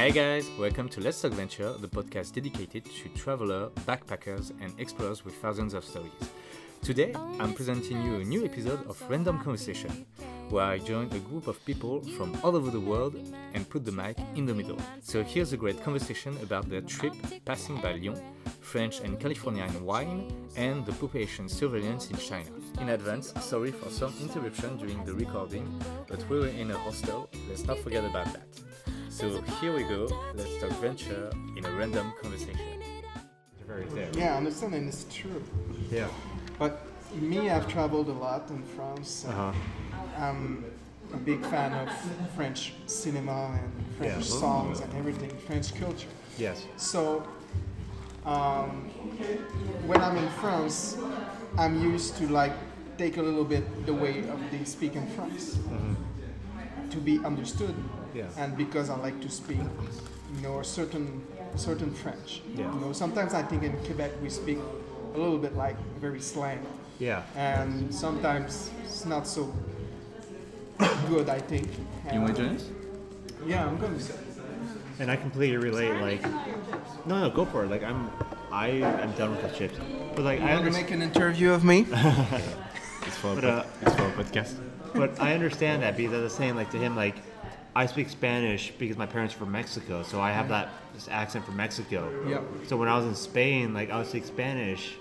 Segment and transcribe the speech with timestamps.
[0.00, 5.26] Hey guys, welcome to Let's Talk Venture, the podcast dedicated to travelers, backpackers, and explorers
[5.26, 6.10] with thousands of stories.
[6.80, 10.06] Today, I'm presenting you a new episode of Random Conversation,
[10.48, 13.14] where I join a group of people from all over the world
[13.52, 14.78] and put the mic in the middle.
[15.02, 17.12] So here's a great conversation about their trip
[17.44, 18.18] passing by Lyon,
[18.62, 22.48] French and Californian wine, and the population surveillance in China.
[22.80, 25.68] In advance, sorry for some interruption during the recording,
[26.08, 28.69] but we were in a hostel, let's not forget about that.
[29.20, 32.80] So here we go, let's talk venture in a random conversation.
[34.14, 35.44] Yeah, I understand, and it's true.
[35.90, 36.08] Yeah.
[36.58, 36.80] But
[37.20, 39.26] me, I've traveled a lot in France.
[39.28, 39.52] Uh-huh.
[40.16, 40.64] I'm
[41.12, 41.92] a big fan of
[42.34, 44.40] French cinema and French Yeah.
[44.40, 46.08] songs and everything, French culture.
[46.38, 46.64] Yes.
[46.78, 47.28] So,
[48.24, 48.88] um,
[49.86, 50.96] when I'm in France,
[51.58, 52.54] I'm used to like
[52.96, 55.58] take a little bit the way of they speak in France
[56.88, 57.74] to be understood.
[58.14, 58.24] Yeah.
[58.36, 61.24] And because I like to speak, you know, a certain
[61.56, 62.42] certain French.
[62.54, 62.72] Yeah.
[62.72, 64.58] You know, sometimes I think in Quebec we speak
[65.14, 66.64] a little bit like very slang,
[66.98, 67.22] Yeah.
[67.36, 69.52] and sometimes it's not so
[71.08, 71.28] good.
[71.28, 71.68] I think.
[72.12, 72.64] You want to join us?
[73.46, 74.12] Yeah, I'm going to.
[74.98, 75.98] And I completely relate.
[76.00, 76.22] Like,
[77.06, 77.70] no, no, go for it.
[77.70, 78.10] Like, I'm,
[78.52, 79.78] I am done with the chips.
[80.14, 80.86] But like, I want to understand.
[80.86, 81.86] make an interview of me?
[83.06, 84.54] It's for, a But, uh, it's for a podcast.
[84.94, 87.16] but I understand that because I was saying like to him like,
[87.74, 91.44] I speak Spanish because my parents are from Mexico, so I have that this accent
[91.44, 92.10] from Mexico.
[92.28, 92.42] Yep.
[92.66, 94.94] So when I was in Spain, like I would speak Spanish.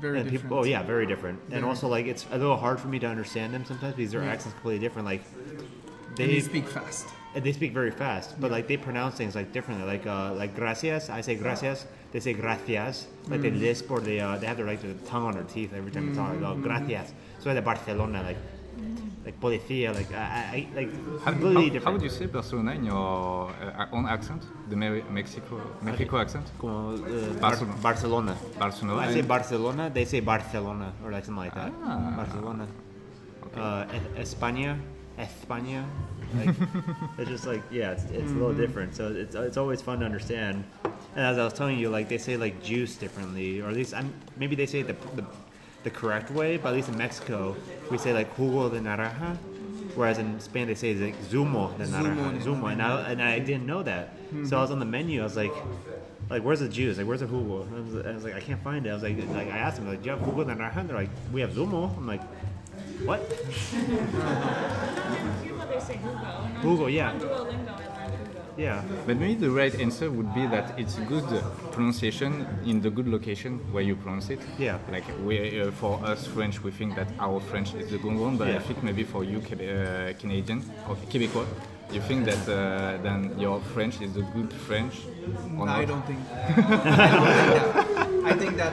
[0.00, 0.42] Very and different.
[0.50, 1.40] people, oh yeah, very different.
[1.52, 4.22] And also like it's a little hard for me to understand them sometimes because their
[4.22, 4.30] Yeah.
[4.32, 5.06] accents completely different.
[5.06, 5.22] Like
[6.18, 7.06] And you speak fast.
[7.34, 9.86] and they speak very fast, but like they pronounce things like differently.
[9.86, 11.86] Like uh, like gracias, I say gracias.
[12.12, 13.06] They say gracias.
[13.28, 15.72] Like they lisp or they uh, they have their like their tongue on their teeth
[15.74, 16.32] every time they talk.
[16.34, 17.12] They go gracias.
[17.40, 18.36] So like Barcelona, like
[19.24, 20.90] like policía, like I, I like
[21.24, 21.84] How, completely how, different.
[21.84, 24.42] how would you say Barcelona in your uh, own accent?
[24.68, 26.50] The Me- Mexico Mexico accent?
[26.58, 27.72] Como, uh, Barcelona.
[27.72, 28.36] Bar- Barcelona.
[28.58, 29.00] Barcelona.
[29.00, 29.90] I say Barcelona.
[29.90, 31.72] They say Barcelona or like something like that.
[31.84, 32.12] Ah.
[32.16, 32.66] Barcelona.
[33.56, 33.84] Uh,
[34.18, 34.76] España.
[35.18, 35.84] España.
[36.36, 36.56] Like,
[37.18, 38.94] it's just like yeah, it's, it's a little different.
[38.96, 40.64] So it's it's always fun to understand.
[41.14, 43.94] And as I was telling you, like they say like juice differently, or at least
[43.94, 45.24] I'm, maybe they say the, the
[45.84, 47.54] the correct way, but at least in Mexico
[47.90, 49.36] we say like jugo de naranja,
[49.94, 53.22] whereas in Spain they say it's like zumo de naranja, de zumo, and I and
[53.22, 54.08] I didn't know that.
[54.46, 55.52] So I was on the menu, I was like.
[56.30, 56.96] Like where's the juice?
[56.96, 57.66] Like where's the jugo?
[57.70, 58.90] I was, I was like I can't find it.
[58.90, 60.86] I was like, like I asked them like, do you have jugo de naranja?
[60.86, 61.94] They're like, we have zumo.
[61.98, 62.22] I'm like,
[63.04, 63.20] what?
[65.42, 66.16] Cuba they say Hugo.
[66.16, 67.12] and on- Hugo, yeah.
[68.56, 68.82] Yeah.
[69.06, 71.24] But maybe the right answer would be that it's good
[71.72, 74.40] pronunciation in the good location where you pronounce it.
[74.58, 74.78] Yeah.
[74.90, 78.36] Like we, uh, for us French, we think that our French is the good one,
[78.36, 81.46] but I think maybe for you Quebe- uh, Canadian or Quebecois,
[81.92, 85.00] you think that uh, then your French is the good French.
[85.58, 86.18] Or I don't think.
[86.30, 86.46] I
[87.10, 88.24] don't think that.
[88.24, 88.72] I think that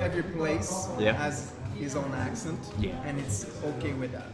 [0.00, 1.12] every place Yeah.
[1.12, 2.90] has his own accent, Yeah.
[3.06, 4.26] and it's okay with that.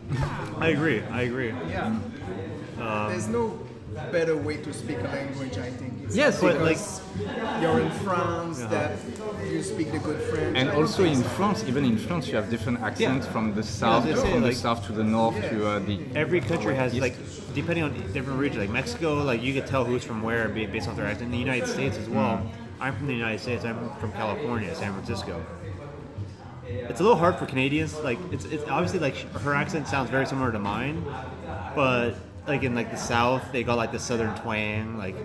[0.60, 1.02] I agree.
[1.10, 1.52] I agree.
[1.68, 1.98] Yeah.
[3.08, 3.58] There's no
[4.12, 5.56] better way to speak a language.
[5.58, 5.92] I think.
[6.04, 6.78] It's Yes, not but, like-
[7.62, 8.98] you're in France that
[9.50, 10.56] you speak the good French.
[10.58, 11.28] And I also think in so.
[11.30, 14.48] France, even in France, you have different accents from the south, they say, from the
[14.48, 16.00] like- south to the north to uh, the.
[16.14, 17.00] Every country has East.
[17.00, 17.16] like,
[17.54, 18.60] depending on different regions.
[18.60, 21.26] Like Mexico, like you could tell who's from where based off their accent.
[21.26, 22.40] In the United States as well.
[22.80, 23.64] I'm from the United States.
[23.64, 25.42] I'm from California, San Francisco.
[26.66, 27.98] It's a little hard for Canadians.
[28.00, 31.04] Like it's, it's obviously like her accent sounds very similar to mine,
[31.74, 32.14] but
[32.46, 34.98] like in like the South, they got like the Southern twang.
[34.98, 35.16] Like,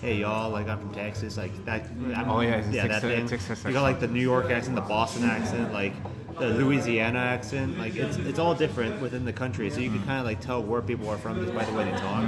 [0.00, 1.36] hey y'all, like I'm from Texas.
[1.36, 1.84] Like that.
[2.14, 3.26] I'm, Oh, yeah, yeah, that thing.
[3.68, 5.92] You got like the New York accent, the Boston accent, like
[6.38, 7.78] the Louisiana accent.
[7.78, 10.62] Like it's it's all different within the country, so you can kind of like tell
[10.62, 12.24] where people are from just by the way they talk.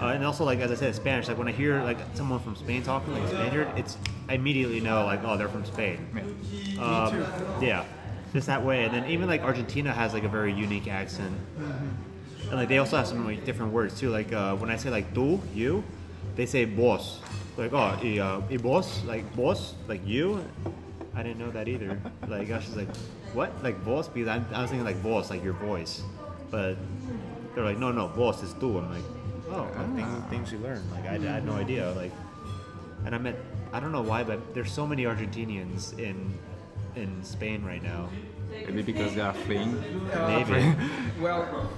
[0.00, 1.28] Uh, and also, like as I said, Spanish.
[1.28, 3.96] Like when I hear like someone from Spain talking, like a Spaniard, it's
[4.28, 6.06] I immediately know like oh they're from Spain.
[6.78, 7.24] Um,
[7.62, 7.84] yeah,
[8.32, 8.84] just that way.
[8.84, 11.34] And then even like Argentina has like a very unique accent,
[12.52, 14.10] and like they also have some like different words too.
[14.10, 15.82] Like uh, when I say like tú, you,
[16.36, 17.18] they say vos.
[17.56, 20.44] Like oh, y, uh, y vos, like vos, like you.
[21.14, 21.98] I didn't know that either.
[22.28, 22.94] Like I was just like,
[23.32, 23.50] what?
[23.62, 24.06] Like vos?
[24.08, 26.02] Because I'm, I was thinking like vos, like your voice,
[26.50, 26.76] but
[27.54, 28.78] they're like, no, no, vos is tú.
[28.78, 29.04] I'm like,
[29.48, 30.82] oh, well, things, things you learn.
[30.90, 31.90] Like I, I had no idea.
[31.92, 32.12] Like,
[33.06, 33.36] and I met,
[33.72, 36.38] I don't know why, but there's so many Argentinians in
[36.96, 38.10] in Spain right now.
[38.50, 39.80] Maybe because they are fleeing.
[40.28, 40.76] Maybe.
[41.20, 41.70] Well,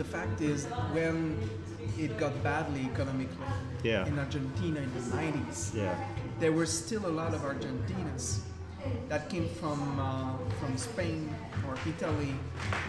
[0.00, 0.64] the fact is,
[0.96, 1.36] when
[1.98, 3.52] it got badly economically
[3.82, 4.06] Yeah.
[4.08, 5.94] in Argentina in the 90s, Yeah.
[6.42, 8.24] there were still a lot of Argentinians
[9.10, 11.18] that came from uh, from Spain
[11.66, 12.32] or Italy,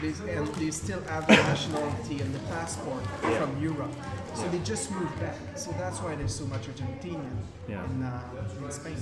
[0.01, 3.03] they, and they still have the nationality and the passport
[3.39, 3.93] from Europe.
[4.39, 5.37] So they just moved back.
[5.63, 7.35] So that's why there's so much Argentinian
[7.67, 7.83] Yeah.
[7.89, 8.99] in, uh, in Spain.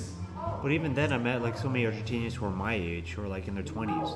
[0.63, 3.31] But even then, I met like so many Argentinians who are my age, who were
[3.35, 4.09] like in their twenties,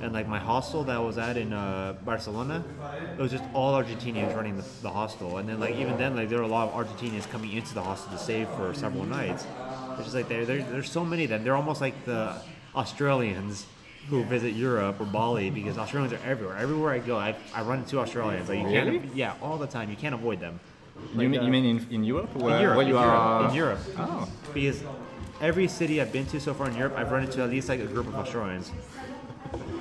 [0.00, 2.64] and like my hostel that I was at in uh, Barcelona,
[3.16, 6.28] it was just all Argentinians running the, the hostel, and then like even then, like
[6.28, 9.46] there were a lot of Argentinians coming into the hostel to stay for several nights.
[9.94, 11.44] It's just like there, there, there's so many of them.
[11.44, 12.34] They're almost like the
[12.74, 13.66] Australians
[14.08, 16.56] who visit Europe or Bali because Australians are everywhere.
[16.56, 18.48] Everywhere I go, I, I run into Australians.
[18.48, 18.98] Like you Really?
[18.98, 19.90] can't, yeah, all the time.
[19.90, 20.58] You can't avoid them.
[21.14, 22.34] You mean, uh, you mean in, in Europe?
[22.34, 23.48] Where, in Europe, where you in Europe, are?
[23.48, 23.78] in Europe.
[23.98, 24.28] Oh.
[24.52, 24.82] Because
[25.40, 27.80] every city I've been to so far in Europe, I've run into at least like
[27.80, 28.70] a group of Australians.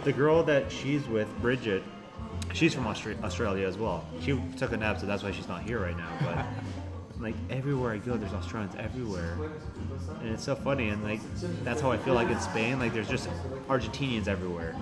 [0.03, 1.83] The girl that she's with, Bridget,
[2.53, 4.03] she's from Austra- Australia as well.
[4.21, 6.09] She took a nap, so that's why she's not here right now.
[6.21, 6.45] But
[7.21, 9.37] like everywhere I go, there's Australians everywhere,
[10.21, 10.89] and it's so funny.
[10.89, 11.19] And like
[11.63, 13.29] that's how I feel like in Spain, like there's just
[13.67, 14.75] Argentinians everywhere.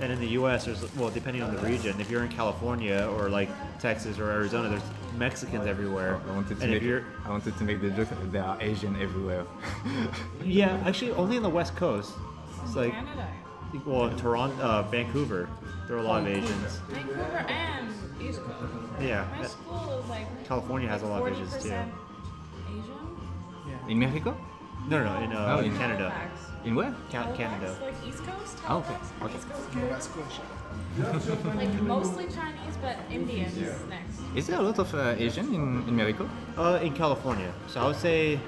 [0.00, 1.98] And in the U.S., there's well, depending on the region.
[2.00, 3.50] If you're in California or like
[3.80, 4.82] Texas or Arizona, there's
[5.18, 6.20] Mexicans everywhere.
[6.28, 8.08] I wanted to and make if you're I wanted to make the joke.
[8.08, 9.44] that There are Asian everywhere.
[10.44, 12.12] Yeah, actually, only on the West Coast.
[12.64, 13.28] It's like, Canada.
[13.86, 15.48] well, in Toronto, uh, Vancouver,
[15.86, 16.78] there are a lot of Asians.
[16.88, 17.88] Vancouver and
[18.20, 18.72] East Coast.
[19.00, 21.68] Yeah, My school is like California has a lot of Asians too.
[21.68, 21.90] Asian.
[23.88, 24.36] in Mexico?
[24.88, 26.40] No, no, no, in, uh, Oh, in in- Canada, Halifax.
[26.64, 26.94] In where?
[27.10, 27.76] Ca- Halifax, Canada.
[27.82, 28.58] Like East Coast.
[28.68, 29.36] Oh, okay, Halifax, okay.
[29.36, 29.74] East Coast.
[29.76, 31.56] Nova Scotia.
[31.56, 33.56] Like mostly Chinese, but Indians
[33.88, 34.20] next.
[34.34, 36.28] Is there a lot of uh, Asian in, in Mexico?
[36.56, 37.52] Uh, in California.
[37.68, 38.38] So I would say,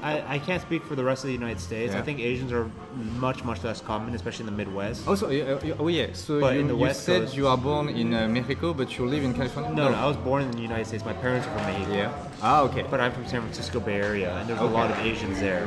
[0.00, 1.94] I, I can't speak for the rest of the United States.
[1.94, 2.70] I think Asians are
[3.18, 5.06] much, much less common, especially in the Midwest.
[5.06, 6.08] Also, uh, uh, oh yeah.
[6.14, 8.72] So But you, in the you West said Coast- you are born in uh, Mexico,
[8.72, 9.72] but you live in California.
[9.72, 11.04] No, no, I was born in the United States.
[11.04, 11.94] My parents are from Mexico.
[11.94, 12.12] Yeah.
[12.40, 12.84] Ah, okay.
[12.90, 15.64] But I'm from San Francisco Bay Area, and there's a lot of Asians there.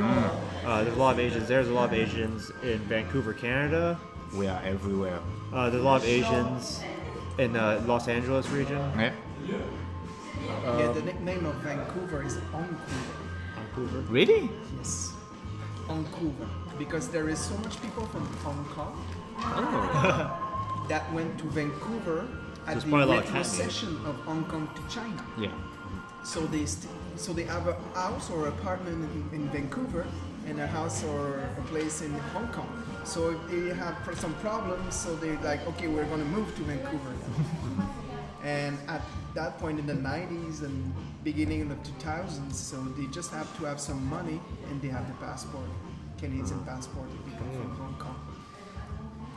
[0.64, 1.46] Uh, there's a lot of Asians.
[1.48, 3.98] There, there's a lot of Asians in Vancouver, Canada.
[4.34, 5.20] we are everywhere.
[5.52, 6.80] Uh, there's a lot of Asians
[7.38, 8.78] in the Los Angeles region.
[8.98, 9.12] Yeah.
[10.64, 13.15] yeah, the nickname of Vancouver is Hongcouver.
[13.76, 14.10] Hongcouver.
[14.10, 14.50] Really?
[14.78, 15.12] Yes.
[15.86, 16.48] Hongcouver.
[16.78, 19.04] Because there is so much people from Hong Kong
[19.38, 20.86] Oh.
[20.88, 22.26] that went to Vancouver
[22.66, 25.24] at the probably of retrocession of Hong Kong to China.
[25.38, 25.50] yeah.
[26.24, 30.04] So they st- so they have a house or apartment in, in Vancouver
[30.48, 32.68] and a house or a place in Hong Kong.
[33.04, 37.12] So if they have some problems, so they're like, okay, we're gonna move to Vancouver.
[38.46, 39.02] and at
[39.34, 40.94] that point in the 90s and
[41.24, 44.40] beginning of the 2000s, so they just have to have some money
[44.70, 45.68] and they have the passport,
[46.16, 48.16] Canadian passport, if they come from Hong Kong.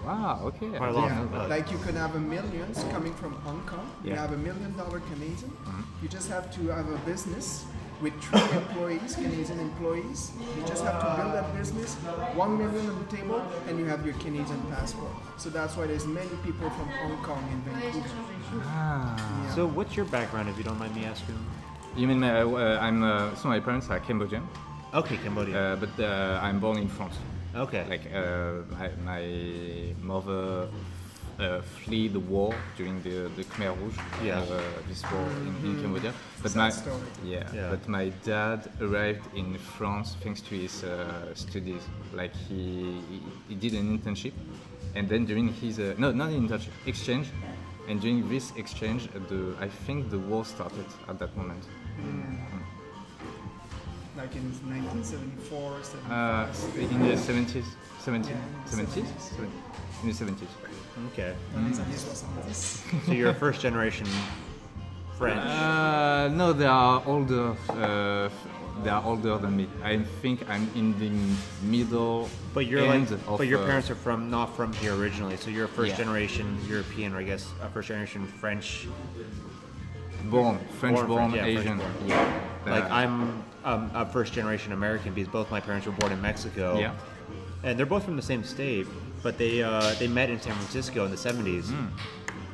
[0.05, 0.39] Wow.
[0.45, 0.69] Okay.
[0.69, 1.09] Quite a I lot.
[1.09, 1.49] didn't know that.
[1.49, 3.89] Like you can have a millions coming from Hong Kong.
[4.03, 4.11] yeah.
[4.11, 5.51] You have a million dollar Canadian.
[5.51, 5.81] Mm-hmm.
[6.03, 7.65] You just have to have a business
[8.01, 10.31] with three employees, Canadian employees.
[10.57, 11.95] You just have to build that business,
[12.33, 15.11] one million on the table, and you have your Canadian passport.
[15.37, 18.07] So that's why there's many people from Hong Kong in Vancouver.
[18.53, 19.15] Ah.
[19.43, 19.55] Yeah.
[19.55, 21.37] So, what's your background, if you don't mind me asking?
[21.95, 23.03] You mean uh, uh, I'm?
[23.03, 24.43] Uh, so my parents are Cambodian,
[24.93, 25.73] Okay, Cambodia.
[25.73, 27.15] uh, but uh, I'm born in France.
[27.55, 27.83] okay.
[27.89, 30.67] Like uh, my, my mother
[31.39, 33.97] uh, flee the war during the the Khmer Rouge.
[34.23, 34.39] Yeah.
[34.39, 36.13] Uh, this war in, in Cambodia.
[36.43, 37.01] But Sad my story.
[37.25, 37.69] yeah, Yeah.
[37.71, 41.81] But my dad arrived in France thanks to his uh, studies.
[42.13, 43.17] Like he, he
[43.49, 44.33] he did an internship,
[44.95, 47.27] and then during his uh, no not an internship exchange.
[47.89, 51.63] And during this exchange, the I think the war started at that moment.
[54.15, 56.11] Like in 1974, 75.
[56.11, 57.63] Uh, in the 70s,
[58.05, 58.35] 70s, Yeah,
[58.69, 58.97] 70s,
[60.03, 60.47] in the 70s.
[61.07, 61.33] okay.
[61.53, 62.53] dans les années 70.
[62.53, 64.07] So, you're a first generation
[65.17, 65.39] French.
[65.39, 67.55] Uh, no, they are older.
[67.69, 68.29] Uh,
[68.83, 69.67] they are older than me.
[69.83, 71.11] I think I'm in the
[71.65, 72.29] middle.
[72.53, 75.37] But you're end like, of, but your uh, parents are from not from here originally,
[75.37, 75.97] so you're a first Yeah.
[75.97, 78.87] generation European, or I guess a first generation French.
[80.25, 81.77] born French Born born, French, yeah, French Asian.
[81.77, 81.91] born.
[82.07, 82.43] Yeah.
[82.65, 86.79] Like I'm um, a first generation American because both my parents were born in Mexico.
[86.79, 86.93] Yeah.
[87.63, 88.87] And they're both from the same state,
[89.23, 91.67] but they uh, they met in San Francisco in the 70s.
[91.67, 91.87] Hmm.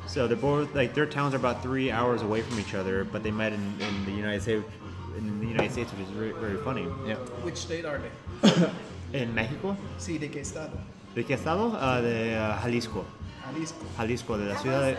[0.06, 3.22] So they're both like their towns are about three hours away from each other, but
[3.22, 4.64] they met in, in the United States.
[5.16, 6.86] In the United States, which is very, very funny.
[7.06, 7.16] Yeah.
[7.42, 8.70] Which state are they?
[9.22, 10.72] In Mexico, Sí, ¿de qué estado?
[11.14, 11.72] ¿de qué estado?
[11.72, 13.04] Uh, de uh, Jalisco.
[13.44, 13.84] Jalisco.
[13.96, 14.96] Jalisco, de la ciudad de.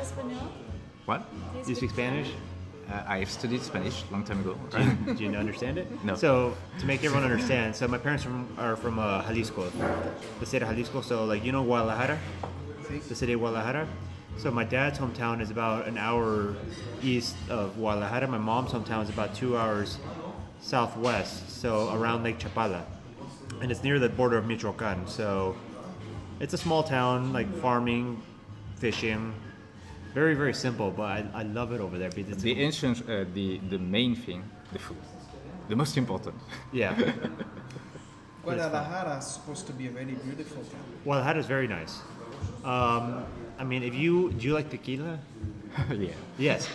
[1.05, 1.21] What?
[1.63, 2.29] Do you speak Spanish?
[2.89, 4.55] Uh, I've studied Spanish a long time ago.
[5.13, 5.87] Do you understand it?
[6.05, 6.15] No.
[6.15, 9.69] So to make everyone understand, so my parents from, are from uh, Jalisco,
[10.39, 11.01] the state of Jalisco.
[11.01, 12.17] So like you know Guadalajara,
[13.07, 13.87] the city of Guadalajara.
[14.37, 16.55] So my dad's hometown is about an hour
[17.01, 18.27] east of Guadalajara.
[18.27, 19.97] My mom's hometown is about two hours
[20.61, 22.83] southwest, so around Lake Chapala.
[23.61, 25.07] and it's near the border of Michoacan.
[25.07, 25.55] So
[26.39, 28.21] it's a small town, like farming,
[28.75, 29.33] fishing.
[30.13, 33.25] Very very simple, but I, I love it over there because it's The ancient, uh,
[33.33, 34.97] the the main thing, the food,
[35.69, 36.35] the most important.
[36.71, 36.93] yeah.
[38.43, 40.81] Guadalajara is supposed to be a very beautiful town.
[41.03, 41.99] Guadalajara is very nice.
[42.63, 43.25] Um,
[43.59, 45.19] I mean, if you do you like tequila?
[45.91, 46.09] yeah.
[46.37, 46.67] Yes.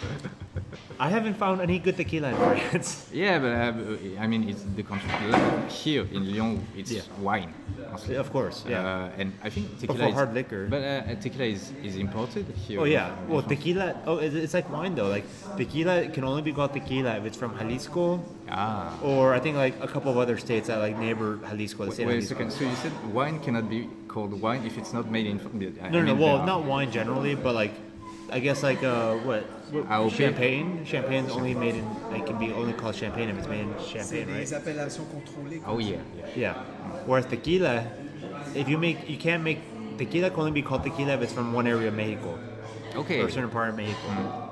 [0.99, 3.09] I haven't found any good tequila in France.
[3.13, 5.11] Yeah, but uh, I mean, it's the country.
[5.69, 7.03] Here in Lyon, it's Yeah.
[7.21, 7.53] wine.
[8.17, 8.81] of course, yeah.
[8.81, 10.67] Uh, and I think tequila for is, hard liquor.
[10.69, 12.81] But uh, tequila is, is imported here.
[12.81, 13.15] Oh yeah.
[13.29, 14.01] Well, tequila.
[14.07, 15.09] Oh, it's it's like wine though.
[15.09, 18.97] Like tequila can only be called tequila if it's from Jalisco, Ah.
[19.03, 21.85] or I think like a couple of other states that like neighbor Jalisco.
[21.85, 22.51] Of Wait a second.
[22.53, 25.41] So you said wine cannot be called wine if it's not made in.
[25.83, 26.15] I No, no, no.
[26.15, 27.73] mean, Well, not wine generally, but like,
[28.31, 29.43] I guess like uh, what?
[29.73, 30.13] what AOP?
[30.13, 30.85] champagne.
[30.85, 31.87] Champagne's only made in.
[32.15, 35.63] It can be only called champagne if it's made in champagne, right?
[35.67, 36.27] Oh yeah, yeah.
[36.37, 36.55] Yeah.
[37.07, 37.87] Whereas tequila,
[38.55, 39.61] if you make, you can't make
[39.99, 42.39] tequila can only be called tequila if it's from one area of Mexico
[42.95, 43.21] Okay.
[43.21, 44.51] or a certain part of Mexico.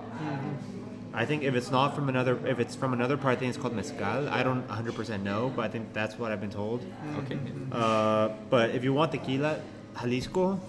[1.12, 3.58] I think if it's not from another, if it's from another part, I think it's
[3.58, 4.28] called mezcal.
[4.28, 6.84] I don't 100% know, but I think that's what I've been told.
[7.24, 7.38] Okay.
[7.72, 9.60] Uh, but if you want tequila,
[10.00, 10.60] Jalisco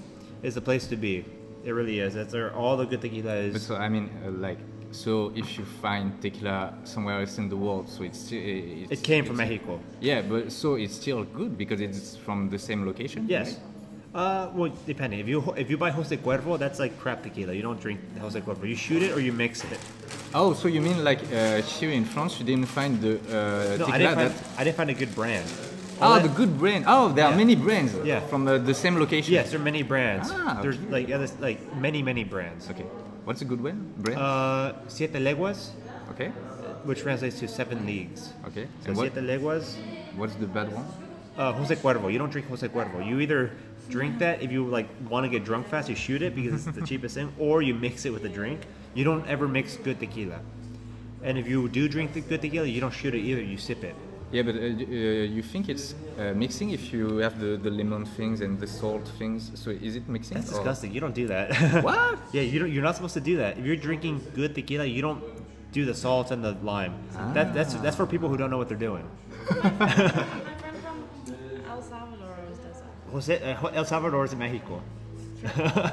[0.42, 1.26] is the place to be.
[1.64, 2.16] It really is.
[2.16, 3.66] That's where all the good tequila But is.
[3.68, 4.58] so I mean, uh, like,
[4.92, 9.04] so if you find tequila somewhere else in the world, so it's still it's, It
[9.04, 9.80] came from Mexico.
[10.00, 13.28] Yeah, but so it's still good because it's from the same location.
[13.30, 13.48] Yes.
[13.52, 13.60] right?
[14.14, 15.20] Uh, well, depending.
[15.20, 17.54] If you if you buy Jose Cuervo, that's like crap tequila.
[17.54, 18.68] You don't drink Jose Cuervo.
[18.68, 19.80] You shoot it or you mix it.
[20.34, 23.86] Oh, so you mean like uh, here in France, you didn't find the uh, No,
[23.88, 24.34] I didn't find that?
[24.58, 25.46] I didn't find a good brand.
[26.02, 26.86] All Oh, that- the good brand.
[26.88, 27.94] Oh, there are many brands.
[28.06, 28.22] Yeah.
[28.22, 29.34] From uh, the same location.
[29.34, 30.30] Yes, there are many brands.
[30.32, 30.90] Ah, There's okay.
[30.90, 32.70] like others- like many many brands.
[32.70, 32.86] Okay.
[33.26, 33.94] What's a good one?
[33.98, 34.20] Brand.
[34.20, 35.72] Uh, Siete Leguas,
[36.12, 36.30] okay.
[36.86, 38.34] which translates to seven leagues.
[38.48, 38.66] Okay.
[38.82, 39.78] So And what, Siete Leguas,
[40.16, 40.86] what's the bad one?
[41.38, 42.12] uh, Jose Cuervo.
[42.12, 43.06] You don't drink Jose Cuervo.
[43.06, 43.52] You either
[43.90, 46.76] drink that if you like want to get drunk fast, you shoot it because it's
[46.80, 48.62] the cheapest thing, or you mix it with a drink.
[48.94, 50.40] You don't ever mix good tequila.
[51.24, 53.42] And if you do drink the good tequila, you don't shoot it either.
[53.42, 53.96] You sip it.
[54.32, 54.64] Yeah, but uh, uh,
[55.36, 59.06] you think it's uh, mixing if you have the, the lemon things and the salt
[59.20, 59.52] things.
[59.56, 60.36] So is it mixing?
[60.38, 60.94] That's or- disgusting.
[60.94, 61.52] You don't do that.
[61.84, 62.18] What?
[62.32, 63.58] Yeah, you don't, you're not supposed to do that.
[63.58, 65.22] If you're drinking good tequila, you don't
[65.74, 66.94] do the salt and the lime.
[67.34, 69.06] That, that's that's for people who don't know what they're doing.
[69.50, 71.36] My friend from
[71.70, 73.64] El Salvador always does that.
[73.64, 74.82] Uh, El Salvador is in Mexico.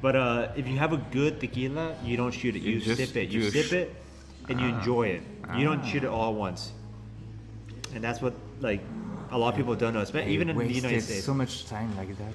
[0.00, 2.62] but uh, if you have a good tequila, you don't shoot it.
[2.62, 3.30] You, You sip it.
[3.30, 3.94] You sip it,
[4.48, 5.22] and you enjoy it.
[5.56, 6.72] You don't shoot it all at once.
[7.94, 8.80] And that's what like
[9.30, 11.24] a lot of people don't know, especially even in the United States.
[11.24, 12.32] so much time like that.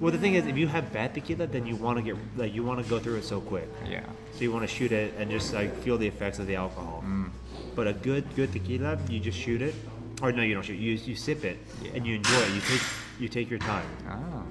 [0.00, 2.52] Well, the thing is, if you have bad tequila, then you want to get like
[2.52, 3.68] you want to go through it so quick.
[3.88, 4.04] Yeah.
[4.34, 7.04] So you want to shoot it and just like feel the effects of the alcohol.
[7.06, 7.30] Mm.
[7.76, 9.74] But a good good tequila, you just shoot it,
[10.20, 10.74] or no, you don't shoot.
[10.74, 11.58] You you sip it
[11.94, 12.54] and you enjoy it.
[12.54, 12.82] You take
[13.20, 13.86] you take your time.
[14.08, 14.42] Ah.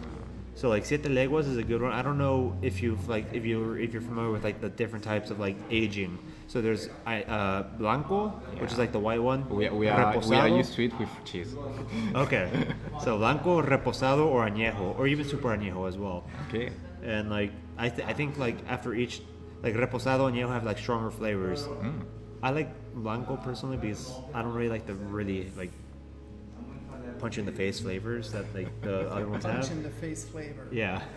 [0.54, 1.92] So like Siete Leguas is a good one.
[1.92, 5.04] I don't know if you've like if you if you're familiar with like the different
[5.04, 6.20] types of like aging.
[6.48, 8.30] So there's uh, blanco,
[8.60, 9.48] which is like the white one.
[9.50, 11.56] We, we are we are used to it with cheese.
[12.16, 12.50] Okay,
[13.02, 16.26] so blanco, reposado, or añejo, or even super añejo as well.
[16.50, 16.72] Okay.
[17.04, 19.22] And like I, th- I think like after each
[19.64, 21.64] like reposado and añejo have like stronger flavors.
[21.64, 22.04] Mm.
[22.44, 25.72] I like blanco personally because I don't really like the really like
[27.22, 29.62] punch in the face flavors that like the other ones Punch have.
[29.68, 30.68] Punch in the face flavor.
[30.72, 31.02] Yeah.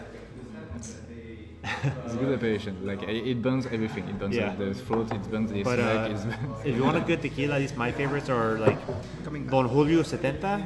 [2.04, 2.74] It's a good appellation.
[2.90, 4.04] Like it it burns everything.
[4.12, 4.54] It burns Yeah.
[4.54, 5.10] the throat.
[5.16, 6.10] It burns the But stomach.
[6.10, 6.24] uh, it's
[6.68, 8.78] if you want a good tequila, at least my favorites are like
[9.24, 9.50] Coming back.
[9.52, 10.60] Don Julio 70,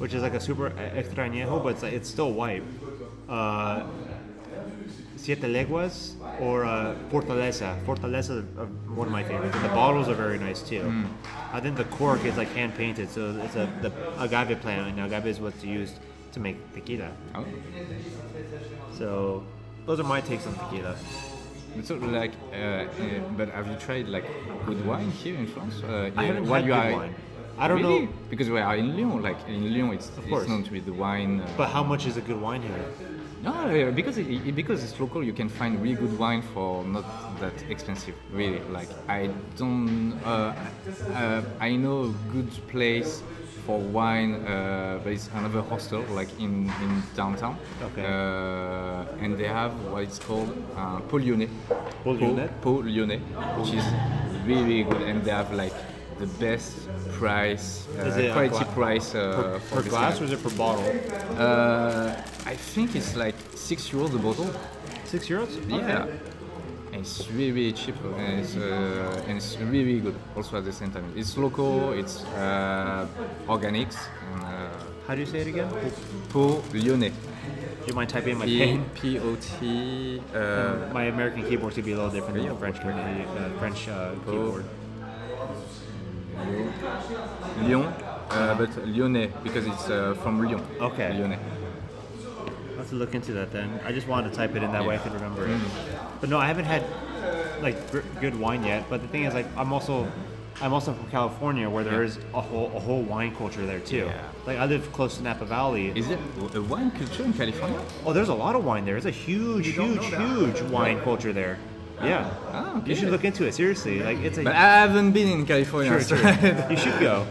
[0.00, 0.66] which is like a super
[1.00, 2.62] extra añejo, but it's, like, it's still white.
[3.28, 3.86] Uh,
[5.22, 7.76] Siete Leguas or uh, Fortaleza.
[7.86, 8.44] Fortaleza is
[8.96, 9.54] one of my favorites.
[9.54, 11.04] And the bottles are very nice too.
[11.52, 15.00] I think the cork is like hand painted, so it's a the agave plant, and
[15.06, 15.94] agave is what's used
[16.32, 17.10] to make tequila.
[17.36, 17.44] oh.
[18.98, 19.44] So
[19.86, 20.96] those are my takes on tequila.
[21.84, 22.86] So like, uh, uh,
[23.36, 24.26] but have you tried like
[24.66, 25.82] good wine here in France?
[25.84, 27.14] Uh, I haven't while had you good are- wine.
[27.58, 28.06] I don't Really?
[28.06, 29.22] know, because we are in Lyon.
[29.22, 30.42] Like in Lyon, it's, course.
[30.42, 31.40] it's known to be the wine.
[31.42, 32.84] Uh, but how much is a good wine here?
[33.42, 37.04] No, uh, because it, because it's local, you can find really good wine for not
[37.40, 38.14] that expensive.
[38.32, 40.12] Really, like I don't.
[40.24, 40.54] Uh,
[41.12, 43.20] uh, I know a good place
[43.66, 47.56] for wine, uh, but it's another hostel, like in in downtown.
[47.82, 48.04] Okay.
[48.04, 51.50] Uh, and they have what it's called uh, Pot lyonnais.
[51.68, 52.48] Pot Pot, Lyonnais?
[52.60, 53.20] Pot lyonnais,
[53.58, 53.84] which is
[54.46, 55.74] really, really good, and they have like
[56.22, 56.72] the best
[57.18, 60.88] price, uh, a quality price uh, Per, for per glass or is it per bottle?
[61.36, 62.14] Uh,
[62.52, 64.48] I think it's like six euros a bottle.
[65.04, 65.50] Six euros?
[65.68, 66.06] Yeah.
[66.92, 70.64] And it's really, really cheap and it's, uh, and it's really, really good also at
[70.64, 71.06] the same time.
[71.16, 73.06] It's local, it's uh,
[73.48, 73.98] organics,
[74.32, 74.42] and,
[75.06, 75.68] How do you say it again?
[76.32, 77.10] Pot lyonnais.
[77.10, 78.84] Do you mind typing in my pain?
[78.94, 80.22] P O T.
[80.32, 84.14] Uh, My American keyboard gonna be a little different than the French, uh, French uh,
[84.24, 84.64] keyboard.
[87.62, 87.84] Lyon,
[88.30, 90.60] uh, but lyonnais because it's uh, from Lyon.
[90.80, 91.12] Okay.
[91.12, 91.38] Lyonnais.
[92.70, 93.80] I'll have to look into that then.
[93.84, 95.50] I just wanted to type it in that way I could remember it.
[95.58, 96.20] Mm.
[96.20, 96.82] But no, I haven't had
[97.62, 97.76] like
[98.20, 98.88] good wine yet.
[98.90, 100.10] But the thing is, like, I'm also
[100.60, 102.08] I'm also from California, where there Yeah.
[102.08, 104.06] is a whole a whole wine culture there too.
[104.06, 104.46] Yeah.
[104.46, 105.92] Like I live close to Napa Valley.
[105.94, 106.18] Is it
[106.54, 107.80] a wine culture in California?
[108.04, 108.94] Oh, there's a lot of wine there.
[108.94, 111.58] There's a huge, huge, huge wine culture there.
[112.02, 112.30] Yeah.
[112.52, 112.90] Ah, okay.
[112.90, 114.02] You should look into it seriously.
[114.02, 115.90] Like it's a But I haven't been in California.
[115.92, 116.66] Sure, so- sure.
[116.70, 117.26] you should go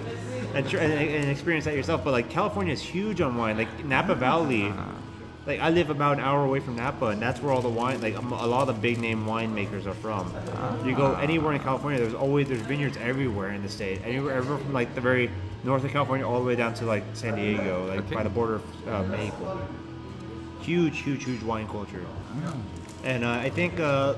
[0.55, 2.03] and, tr- and, and experience that yourself.
[2.03, 3.57] But like California is huge on wine.
[3.57, 4.71] Like Napa Valley,
[5.45, 7.99] like I live about an hour away from Napa, and that's where all the wine,
[8.01, 10.33] like a lot of the big name winemakers are from.
[10.85, 14.01] You go anywhere in California, there's always there's vineyards everywhere in the state.
[14.05, 15.29] Anywhere, everywhere from like the very
[15.63, 18.15] north of California all the way down to like San Diego, like Okay.
[18.15, 19.59] by the border of uh, Mexico.
[20.61, 22.05] Huge, huge, huge wine culture.
[23.03, 24.13] And uh, I think uh,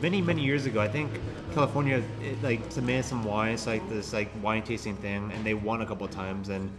[0.00, 1.10] many, many years ago, I think
[1.54, 5.82] California it, like submitted some wines, like this like wine tasting thing, and they won
[5.82, 6.48] a couple of times.
[6.48, 6.70] And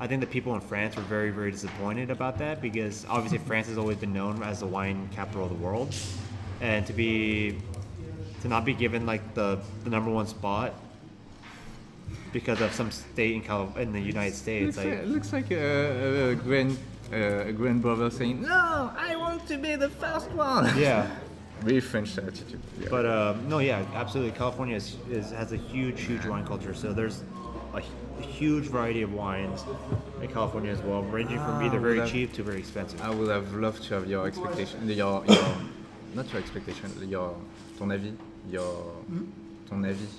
[0.00, 3.68] I think the people in France were very, very disappointed about that because obviously France
[3.68, 5.94] has always been known as the wine capital of the world,
[6.60, 7.58] and to be
[8.42, 10.72] to not be given like the, the number one spot
[12.32, 15.50] because of some state in Cal- in the United States, Looks like, like looks like
[15.50, 16.78] a, a grand
[17.12, 21.10] uh, a grandbrother saying, "No, I want to be the first one." yeah.
[21.60, 22.60] Very French attitude.
[22.80, 22.88] Yeah.
[22.90, 24.32] But um, no, yeah, absolutely.
[24.38, 26.74] California is, is, has a huge, huge wine culture.
[26.74, 27.22] So there's
[27.74, 29.64] a, hu- huge variety of wines
[30.22, 33.00] in California as well, ranging from Ah, either very well, that- cheap to very expensive.
[33.02, 35.48] I would have loved to have your expectation, your, your
[36.14, 37.34] not your expectation, your
[37.78, 38.12] ton avis,
[38.50, 38.94] your
[39.68, 40.14] ton avis,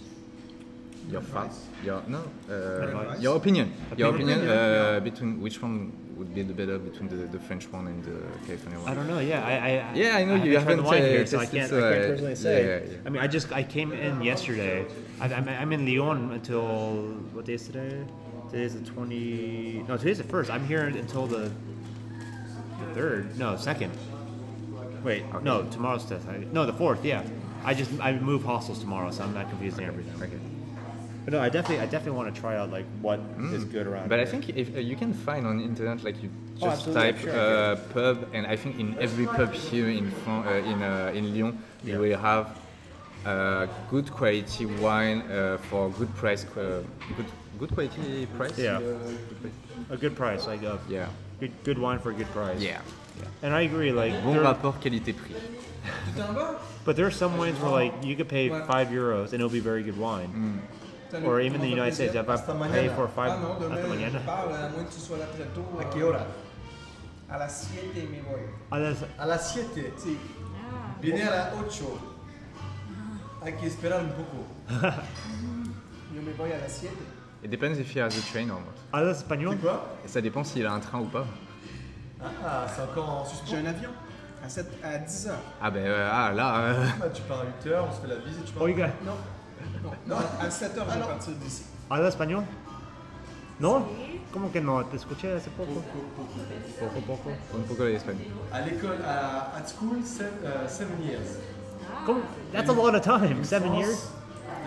[1.10, 4.39] your thoughts, your no, uh, your opinion, your Opinion?
[4.39, 8.04] opinion uh, between which one would be the better between the, the French one and
[8.04, 8.92] the California one.
[8.92, 9.20] I don't know.
[9.20, 11.46] Yeah, I, I Yeah, I know you tried haven't, the wine uh, here, so I
[11.46, 12.86] can't, I can't uh, personally say.
[12.86, 12.98] yeah, yeah.
[13.06, 14.86] I mean, I just I came in yesterday.
[15.22, 18.04] I, I'm, I'm in Lyon until what day is today?
[18.52, 19.86] Today's the twenty.
[19.88, 20.52] No, today's the first.
[20.52, 21.52] I'm here until the,
[22.80, 23.39] the third.
[23.39, 23.91] No, second.
[25.04, 26.20] Wait, no, tomorrow's the
[26.52, 27.06] no the fourth.
[27.06, 27.24] Yeah,
[27.63, 30.22] I just I move hostels tomorrow, so I'm not confusing everything.
[30.22, 30.39] Okay.
[31.30, 33.20] But no, I definitely I definitely want to try out like what
[33.54, 34.06] is good around.
[34.08, 34.10] Mm.
[34.10, 36.30] But I think if uh, you can find on the internet, like you
[36.62, 40.10] Oh, just absolutely, type sure, uh, pub, and I think in every pub here in
[40.10, 41.94] Fran- uh, in uh, in Lyon, Yeah.
[41.94, 42.46] you will have
[43.26, 46.82] uh, good quality wine uh, for good price, uh,
[47.15, 48.58] good good quality price.
[48.58, 48.80] Yeah.
[48.80, 49.54] good price.
[49.92, 51.08] a good price, like a Yeah.
[51.39, 52.60] good good wine for a good price.
[52.60, 52.82] Yeah.
[53.44, 55.36] And I agree, like Bon there- rapport qualité-prix.
[56.86, 59.65] But there are some wines where like you could pay five euros and it'll be
[59.72, 60.32] very good wine.
[61.26, 62.36] Or even the United States, if I
[62.72, 64.19] pay for five Ah non, hasta mañana.
[64.26, 65.65] parle, à moins que tu sois là très tôt.
[65.80, 66.26] ¿A qué hora?
[67.30, 68.41] A las 7 me voy.
[68.72, 69.93] Ah, that's- A las 7.
[69.98, 70.17] Sí.
[70.56, 71.98] Ah, Viene a las 8.
[73.43, 74.45] Hay que esperar un poco.
[76.13, 76.93] Yo me voy a las 7.
[77.43, 78.76] It depends if he has a train or not.
[78.93, 79.56] ah, that's espagnol?
[79.58, 81.26] Quoi Ça dépend s'il a un train ou pas.
[82.22, 83.58] Ah, c'est encore en J'ai suspens.
[83.58, 83.89] un avion
[84.43, 85.39] à, 7, à 10 heures.
[85.62, 86.56] Ah ben euh, ah là.
[86.60, 88.63] euh, Ah, tu pars à 8 heures, on se fait la visite, tu pars.
[88.63, 88.88] Oh, you got.
[89.06, 89.13] Non,
[89.84, 91.63] non, non à 7 heures, je vais partir d'ici.
[91.89, 92.43] ¿Habla español?
[93.60, 93.86] ¿No?
[94.32, 94.86] ¿Cómo que no?
[94.86, 95.82] Te escuché hace poco.
[96.80, 97.30] Poco, poco.
[97.56, 98.28] un poco de espagnol.
[98.54, 101.39] À l'école, à at school, 7 years.
[102.06, 102.22] ¿Cómo?
[102.54, 103.43] That's a lot of time.
[103.43, 104.08] Seven years?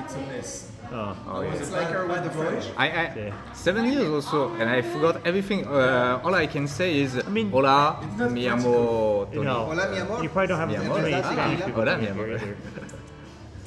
[0.05, 0.69] It's a mess.
[0.93, 1.17] Oh.
[1.27, 1.55] Oh, yeah.
[1.55, 2.65] It's like our weather French.
[2.77, 3.33] I, I Yeah.
[3.55, 5.65] seven years also, and I forgot everything.
[5.67, 9.45] Uh, all I can say is I mean- hola, It's not mi amo You Tony.
[9.47, 10.23] know, Hola, mi amor.
[10.23, 11.01] you probably don't have Mi too amor.
[11.01, 11.65] many Ah, hola.
[11.65, 12.27] people Hola, mi amor.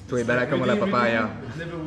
[0.05, 0.09] either.
[0.09, 1.29] Tu es bella como la papaya.
[1.57, 1.77] Never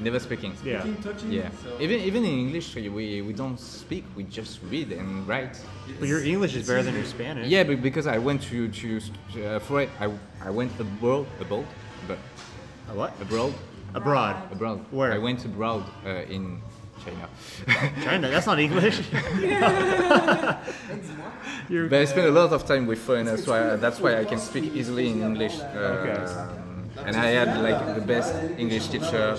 [0.00, 0.52] Never speaking.
[0.64, 0.80] Yeah.
[0.80, 1.32] speaking, touching.
[1.32, 1.50] Yeah.
[1.62, 1.78] So.
[1.80, 4.04] Even even in English, we, we don't speak.
[4.16, 5.56] We just read and write.
[6.00, 7.48] But your English is better than your Spanish.
[7.48, 10.10] Yeah, but because I went to to uh, for it, I
[10.44, 11.64] I went abroad abroad,
[12.08, 12.18] but
[12.90, 13.12] A what?
[13.20, 13.54] abroad
[13.94, 14.36] Abroad.
[14.50, 14.80] abroad.
[14.90, 15.12] Where?
[15.12, 16.60] I went abroad uh, in
[17.04, 17.28] China.
[18.04, 18.28] China.
[18.30, 18.98] That's not English.
[21.70, 24.38] But I spend a lot of time with foreigners, so I, that's why I can
[24.38, 25.60] speak easily in English.
[25.60, 26.63] Uh, Okay.
[27.06, 29.36] And I had like the best English teacher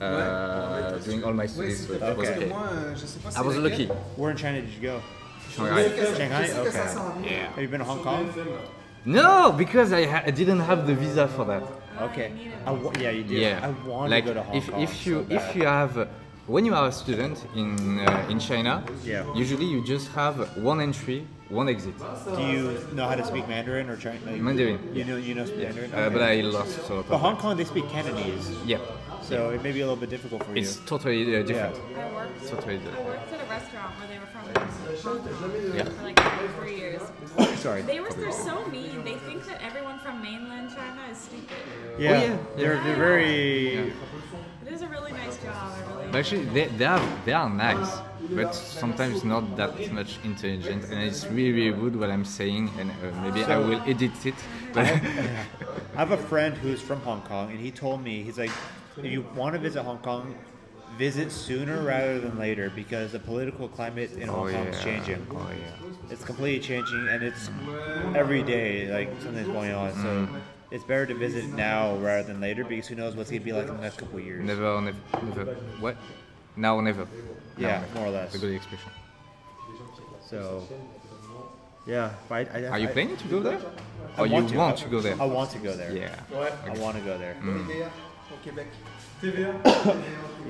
[0.00, 1.86] uh, during all my studies.
[1.86, 2.36] So it was Okay.
[2.36, 2.46] okay.
[2.48, 3.86] Moi, je sais pas si I was lucky.
[4.16, 5.00] Where in China did you go?
[5.50, 5.88] Shanghai.
[6.16, 6.44] Shanghai?
[6.46, 7.30] Je sais que ça Okay.
[7.30, 7.48] Yeah.
[7.54, 8.26] Have you been to Hong Kong?
[9.04, 11.62] No, because I, ha- I didn't have the visa for that.
[12.00, 12.30] Okay.
[12.64, 13.38] I wa- yeah, you did.
[13.42, 13.60] Yeah.
[13.66, 14.80] I want like to go to Hong if, Kong.
[14.80, 16.08] if you so if you have
[16.46, 19.24] when you are a student in uh, in China, Yeah.
[19.34, 21.94] usually you just have one entry, one exit.
[22.36, 24.40] Do you know how to speak Mandarin or Chinese?
[24.40, 24.78] Mandarin.
[24.94, 25.92] You know, you know speak Mandarin.
[25.94, 28.50] Uh, but I lost a lot But Hong Kong, they speak Cantonese.
[28.66, 28.78] Yeah.
[29.22, 30.62] So it may be a little bit difficult for you.
[30.62, 30.86] It's you.
[30.86, 31.76] totally uh, different.
[31.76, 35.84] I worked, Totally I worked at a restaurant where they were from Hong Kong Yeah.
[35.84, 36.20] for like
[36.58, 37.02] three years.
[37.60, 37.82] Sorry.
[37.82, 39.04] They were they're so mean.
[39.04, 41.56] They think that everyone from mainland China is stupid.
[41.98, 42.36] Yeah, yeah.
[42.56, 43.92] they're, they're very.
[44.66, 45.72] It is a really nice job.
[46.14, 46.14] I.
[46.14, 48.00] But Actually, they, they are they are nice,
[48.34, 52.90] but sometimes not that much intelligent, and it's really really good what I'm saying, and
[52.90, 54.34] uh, maybe I will edit it.
[54.74, 55.46] But I
[55.96, 58.52] have a friend who's from Hong Kong, and he told me he's like,
[58.98, 60.34] if you want to visit Hong Kong,
[60.98, 65.26] visit sooner rather than later because the political climate in Hong Kong is changing.
[65.30, 66.10] Oh yeah.
[66.10, 67.50] It's completely changing, and it's
[68.14, 69.92] every day like something's going on.
[69.92, 70.40] So Mm.
[70.72, 73.68] It's better to visit now rather than later because who knows what's gonna be like
[73.68, 74.42] in the next couple of years.
[74.44, 75.44] Never, never, never.
[75.80, 75.96] What?
[76.56, 77.04] Now, or never.
[77.04, 77.08] Now,
[77.58, 77.94] Yeah, never.
[77.94, 78.34] more or less.
[78.34, 78.90] A good expression.
[80.28, 80.66] So
[81.86, 83.60] yeah, but I, I, Are you I- planning to go there?
[84.16, 84.56] I Or you want to.
[84.56, 85.16] want I- to go there?
[85.20, 85.92] I want to go there.
[85.92, 86.14] Yeah.
[86.64, 87.36] I want to go there.
[87.42, 87.90] TVA
[88.32, 88.66] au Québec.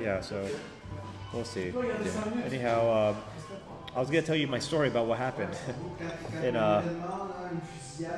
[0.01, 0.47] Yeah, so
[1.33, 1.73] we'll see.
[2.45, 3.15] Anyhow, um,
[3.95, 5.55] I was gonna tell you my story about what happened
[6.43, 6.81] in uh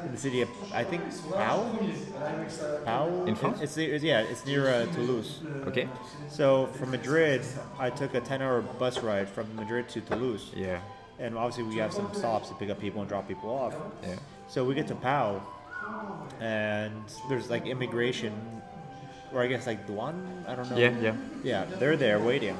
[0.05, 1.69] in the city of I think Pau.
[2.85, 3.25] Pau.
[3.25, 3.59] In France?
[3.61, 5.41] It's, it's yeah, it's near uh, Toulouse.
[5.67, 5.89] Okay.
[6.29, 7.41] So from Madrid,
[7.77, 10.79] I took a ten-hour bus ride from Madrid to Toulouse, Yeah.
[11.19, 13.75] and obviously we have some stops to pick up people and drop people off.
[14.01, 14.15] Yeah.
[14.47, 15.41] So we get to Pau,
[16.39, 16.93] and
[17.27, 18.33] there's like immigration,
[19.33, 20.47] or I guess like douane.
[20.47, 20.77] I don't know.
[20.77, 21.15] Yeah, yeah.
[21.43, 22.55] Yeah, they're there waiting.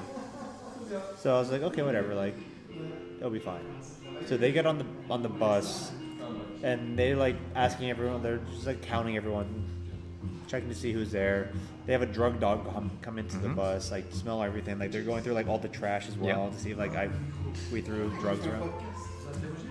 [1.18, 2.36] So I was like, okay, whatever, like
[3.26, 3.62] it'll be fine.
[4.28, 5.92] So they get on the on the bus,
[6.64, 8.22] and they like asking everyone.
[8.22, 9.48] They're just like counting everyone,
[10.48, 11.50] checking to see who's there.
[11.88, 14.78] They have a drug dog come, come into the bus, like smell everything.
[14.80, 16.52] Like they're going through like all the trash as well Mm-hmm.
[16.52, 16.58] Yeah.
[16.58, 17.10] to see if like I
[17.74, 18.72] we threw drugs around.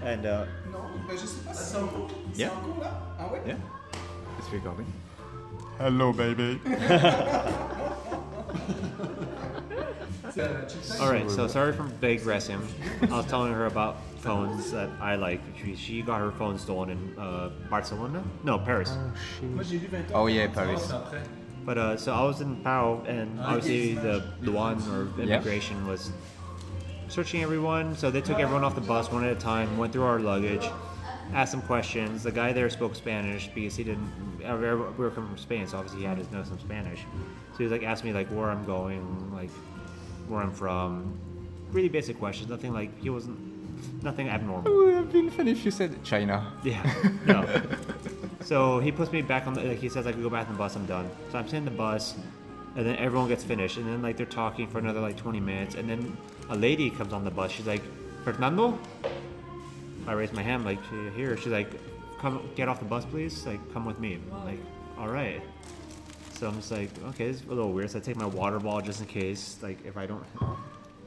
[0.03, 2.11] And uh, Non, ben je sais pas si c'est en cours.
[2.33, 2.51] C'est Yeah.
[2.51, 2.91] en cours là?
[3.19, 3.41] Ah ouais?
[3.47, 3.57] Yeah.
[4.39, 4.87] It's recording.
[5.79, 6.59] Hello baby.
[11.01, 12.61] All right, so sorry for digressing.
[13.03, 15.41] I was telling her about phones that I like.
[15.63, 18.23] She, she got her phone stolen in uh, Barcelona?
[18.43, 18.97] No, Paris.
[20.13, 20.93] Oh yeah, Paris.
[21.65, 25.37] But uh, so I was in Pau, and obviously the douane or Yeah.
[25.37, 26.11] immigration was
[27.09, 27.97] searching everyone.
[27.97, 30.69] So they took everyone off the bus one at a time, went through our luggage,
[31.33, 32.23] asked some questions.
[32.23, 34.11] The guy there spoke Spanish because he didn't.
[34.39, 37.01] We were coming from Spain, so obviously he had to know some Spanish.
[37.53, 39.51] So he was like asking me like where I'm going, like
[40.29, 41.19] where I'm from.
[41.73, 42.49] Really basic questions.
[42.51, 43.39] Nothing like he wasn't.
[44.03, 44.65] Nothing abnormal.
[44.67, 46.53] Oh, it would have been funny if you said China.
[46.63, 46.83] Yeah.
[47.27, 47.47] No.
[48.41, 49.63] so he puts me back on the.
[49.63, 50.77] Like he says, I can go back on the bus.
[50.77, 51.11] I'm done.
[51.33, 52.15] So I'm sitting in the bus,
[52.77, 55.75] and then everyone gets finished, and then like they're talking for another like 20 minutes,
[55.75, 56.17] and then
[56.51, 57.51] a lady comes on the bus.
[57.51, 57.83] She's like,
[58.25, 58.79] Fernando.
[60.07, 60.81] I raise my hand like
[61.17, 61.37] here.
[61.37, 61.69] She's like,
[62.19, 63.47] come get off the bus, please.
[63.47, 64.19] Like come with me.
[64.33, 64.61] I'm like,
[64.99, 65.43] all right.
[66.35, 67.91] So I'm just like, okay, this is a little weird.
[67.91, 70.25] So I take my water bottle just in case, like if I don't.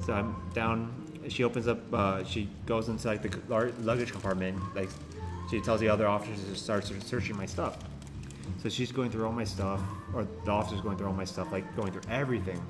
[0.05, 0.93] So I'm down.
[1.27, 1.79] She opens up.
[1.93, 4.57] Uh, she goes into like the luggage compartment.
[4.73, 4.89] Like
[5.51, 7.77] she tells the other officers to start searching my stuff.
[8.63, 9.81] So she's going through all my stuff,
[10.13, 12.61] or the officer's going through all my stuff, like going through everything.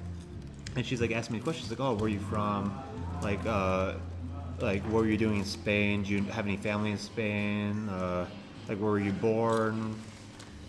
[0.76, 2.76] And she's like asking me questions like, "Oh, where are you from?
[3.22, 3.94] Like, uh,
[4.60, 6.04] like what were you doing in Spain?
[6.04, 7.88] Do you have any family in Spain?
[7.90, 8.26] Uh,
[8.68, 9.96] like, where were you born?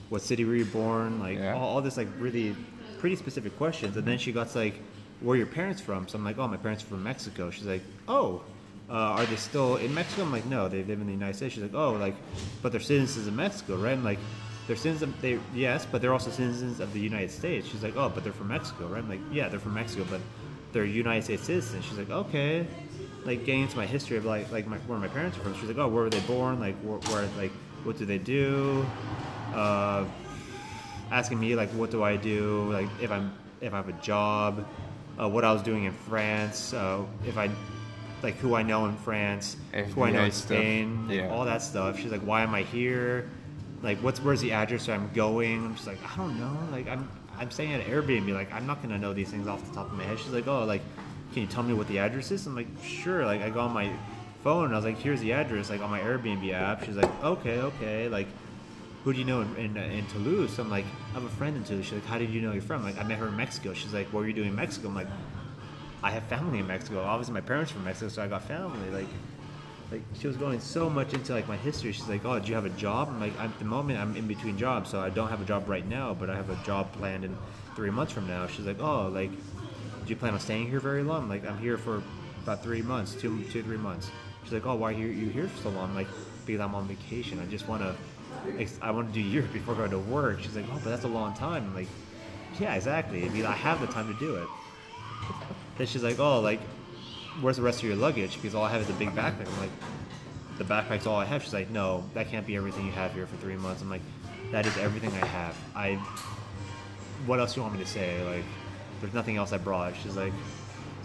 [0.08, 1.20] What city were you born?
[1.20, 1.54] Like, Yeah.
[1.54, 2.56] all, all this like really
[2.98, 3.96] pretty specific questions.
[3.96, 4.80] And then she got like,
[5.20, 7.66] "Where are your parents from?" So I'm like, "Oh, my parents are from Mexico." She's
[7.66, 8.42] like, "Oh."
[8.90, 10.22] Uh, are they still in Mexico?
[10.22, 11.52] I'm like, no, they live in the United States.
[11.52, 12.14] She's like, oh, like,
[12.62, 13.92] but they're citizens of Mexico, right?
[13.92, 14.18] I'm like,
[14.66, 15.14] they're citizens.
[15.14, 17.68] Of, they yes, but they're also citizens of the United States.
[17.68, 19.02] She's like, oh, but they're from Mexico, right?
[19.02, 20.22] I'm like, yeah, they're from Mexico, but
[20.72, 21.84] they're United States citizens.
[21.84, 22.66] She's like, okay,
[23.26, 25.54] like getting into my history of like like my, where my parents are from.
[25.56, 26.58] She's like, oh, where were they born?
[26.58, 27.52] Like, where, where like
[27.84, 28.86] what do they do?
[29.54, 30.04] Uh,
[31.10, 32.70] asking me like, what do I do?
[32.72, 34.66] Like, if I'm if I have a job,
[35.20, 37.50] uh, what I was doing in France, uh, if I
[38.22, 39.56] like who I know in France,
[39.94, 41.28] who I know in Spain, like, Yeah.
[41.30, 41.98] all that stuff.
[41.98, 43.28] She's like, why am I here?
[43.82, 45.64] Like, what's where's the address where I'm going?
[45.64, 46.56] I'm just like, I don't know.
[46.72, 47.08] Like, I'm
[47.38, 48.32] I'm staying at Airbnb.
[48.34, 50.18] Like, I'm not gonna know these things off the top of my head.
[50.18, 50.82] She's like, oh, like,
[51.32, 52.46] can you tell me what the address is?
[52.46, 53.24] I'm like, sure.
[53.24, 53.90] Like, I go on my
[54.42, 56.84] phone and I was like, here's the address, like on my Airbnb app.
[56.84, 58.08] She's like, okay, okay.
[58.08, 58.26] Like,
[59.04, 60.58] who do you know in, in, uh, in Toulouse?
[60.58, 61.86] I'm like, I have a friend in Toulouse.
[61.86, 62.82] She's like, how did you know you're from?
[62.82, 63.72] Like, I met her in Mexico.
[63.72, 64.88] She's like, what were you doing in Mexico?
[64.88, 65.08] I'm like,
[66.02, 67.02] I have family in Mexico.
[67.02, 68.90] Obviously, my parents are from Mexico, so I got family.
[68.90, 69.08] Like,
[69.90, 71.92] like she was going so much into like my history.
[71.92, 74.26] She's like, "Oh, do you have a job?" I'm like, "At the moment, I'm in
[74.26, 76.92] between jobs, so I don't have a job right now, but I have a job
[76.92, 77.36] planned in
[77.74, 81.02] three months from now." She's like, "Oh, like, do you plan on staying here very
[81.02, 82.02] long?" I'm like, "I'm here for
[82.42, 84.10] about three months, two, two, three months."
[84.44, 86.08] She's like, "Oh, why are you, you here for so long?" I'm like,
[86.44, 87.40] "Because I'm on vacation.
[87.40, 87.94] I just want to,
[88.82, 91.08] I want to do Europe before going to work." She's like, "Oh, but that's a
[91.08, 91.88] long time." I'm like,
[92.58, 93.24] yeah, exactly.
[93.24, 94.48] I mean, I have the time to do it.
[95.76, 96.60] Then she's like, oh, like,
[97.40, 98.34] where's the rest of your luggage?
[98.34, 99.46] Because all I have is a big backpack.
[99.46, 99.70] I'm like,
[100.56, 101.42] the backpack's all I have.
[101.42, 103.80] She's like, no, that can't be everything you have here for three months.
[103.82, 104.02] I'm like,
[104.50, 105.56] that is everything I have.
[105.74, 105.94] I,
[107.26, 108.24] what else do you want me to say?
[108.24, 108.44] Like,
[109.00, 109.94] there's nothing else I brought.
[110.02, 110.32] She's like,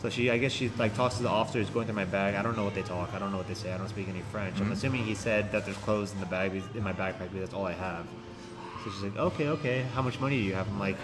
[0.04, 2.36] so she, I guess she like talks to the officers going through my bag.
[2.36, 3.14] I don't know what they talk.
[3.14, 3.72] I don't know what they say.
[3.72, 4.60] I don't speak any French.
[4.60, 7.54] I'm assuming he said that there's clothes in the bag, in my backpack, because that's
[7.54, 8.06] all I have.
[8.84, 9.84] So she's like, okay, okay.
[9.96, 10.68] How much money do you have?
[10.68, 10.98] I'm like,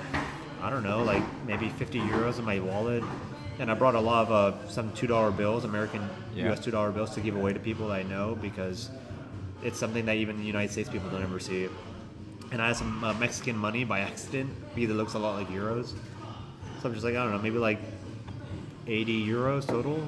[0.62, 3.02] I don't know, like maybe 50 euros in my wallet.
[3.60, 6.46] And I brought a lot of uh, some two dollar bills, American Yeah.
[6.48, 6.60] U.S.
[6.60, 8.90] two dollar bills, to give away to people that I know because
[9.64, 11.70] it's something that even the United States people don't ever see.
[12.52, 15.48] And I had some uh, Mexican money by accident because it looks a lot like
[15.50, 15.94] euros.
[16.82, 17.80] So I'm just like, I don't know, maybe like
[18.90, 20.04] 80 euros total.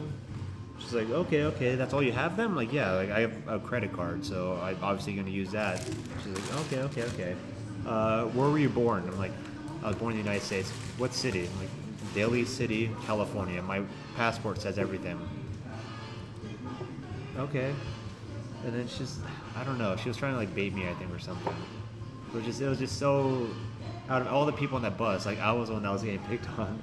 [0.80, 2.56] She's like, okay, okay, that's all you have then?
[2.56, 5.80] Like, yeah, like I have a credit card, so I'm obviously going to use that.
[6.24, 7.36] She's like, okay, okay, okay.
[7.86, 9.08] Uh, where were you born?
[9.08, 9.32] I'm like,
[9.84, 10.72] I was born in the United States.
[10.98, 11.42] What city?
[11.42, 11.70] I'm like,
[12.16, 13.62] Daly City, California.
[13.62, 13.84] My
[14.18, 15.20] passport says everything.
[17.38, 17.74] Okay.
[18.66, 19.20] And then she's,
[19.56, 21.56] I don't know, she was trying to like bait me, I think, or something.
[22.30, 23.48] It was just, it was just so,
[24.10, 26.04] out of all the people on that bus, like I was the one that was
[26.04, 26.82] getting picked on.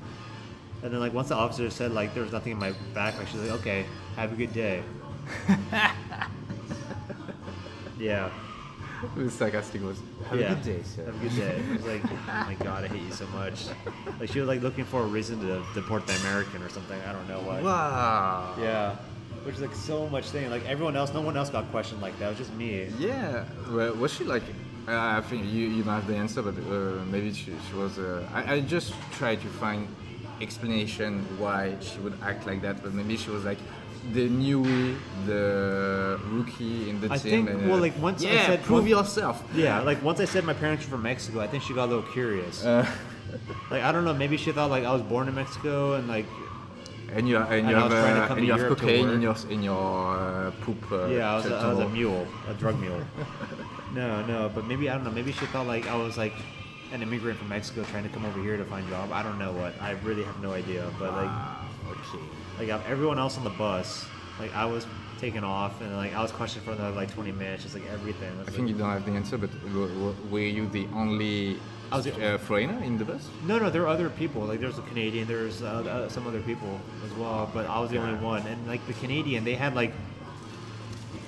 [0.83, 3.41] And then like once the officer said like there was nothing in my backpack, she's
[3.41, 3.87] like, okay,
[4.17, 4.83] have a good day.
[7.99, 8.31] yeah.
[9.17, 10.53] The sarcastic was, have yeah.
[10.53, 11.05] a good day, sir.
[11.05, 11.63] Have a good day.
[11.69, 13.67] I was like, oh my god, I hate you so much.
[14.19, 17.01] Like she was like looking for a reason to deport the American or something.
[17.03, 17.63] I don't know what.
[17.63, 18.55] Wow.
[18.61, 18.97] Yeah.
[19.45, 20.51] Which is like so much thing.
[20.51, 22.27] Like everyone else, no one else got questioned like that.
[22.27, 22.89] It was just me.
[22.99, 23.45] Yeah.
[23.71, 24.43] Well, was she like?
[24.89, 27.99] I think you you don't have the answer, but uh, maybe she, she was.
[27.99, 29.87] Uh, I, I just tried to find
[30.41, 33.59] explanation why she would act like that, but maybe she was like
[34.13, 34.97] the newbie,
[35.27, 37.47] the rookie in the I team.
[37.47, 39.43] think- and, uh, well, like, once I said- prove yourself.
[39.55, 41.93] Yeah, like once I said my parents were from Mexico, I think she got a
[41.95, 42.65] little curious.
[42.65, 42.87] Uh,
[43.71, 46.27] like I don't know, maybe she thought like I was born in Mexico and like
[47.15, 49.23] and you and And you have was trying to uh, and you have cocaine in
[49.23, 50.81] your in your uh, poop.
[50.93, 53.03] Uh, yeah, I was, a, I was a mule, a drug mule.
[53.95, 55.11] no, no, but maybe I don't know.
[55.11, 56.35] Maybe she thought like I was like
[56.93, 59.13] an immigrant from Mexico trying to come over here to find a job.
[59.13, 59.75] I don't know what.
[59.81, 60.91] I really have no idea.
[60.99, 61.31] But like,
[61.91, 62.25] Okay.
[62.59, 64.07] like uh, everyone else on the bus,
[64.39, 64.87] like I was
[65.19, 68.31] taken off and like I was questioned for another like 20 minutes, just like everything.
[68.47, 71.59] I think you don't have the answer, but w- w- were you the only
[71.91, 73.27] I was the- uh, foreigner in the bus?
[73.45, 74.43] No, no, there were other people.
[74.43, 77.91] Like there's a Canadian, there's uh, uh, some other people as well, but I was
[77.91, 78.47] the only one.
[78.47, 79.93] And like the Canadian, they had like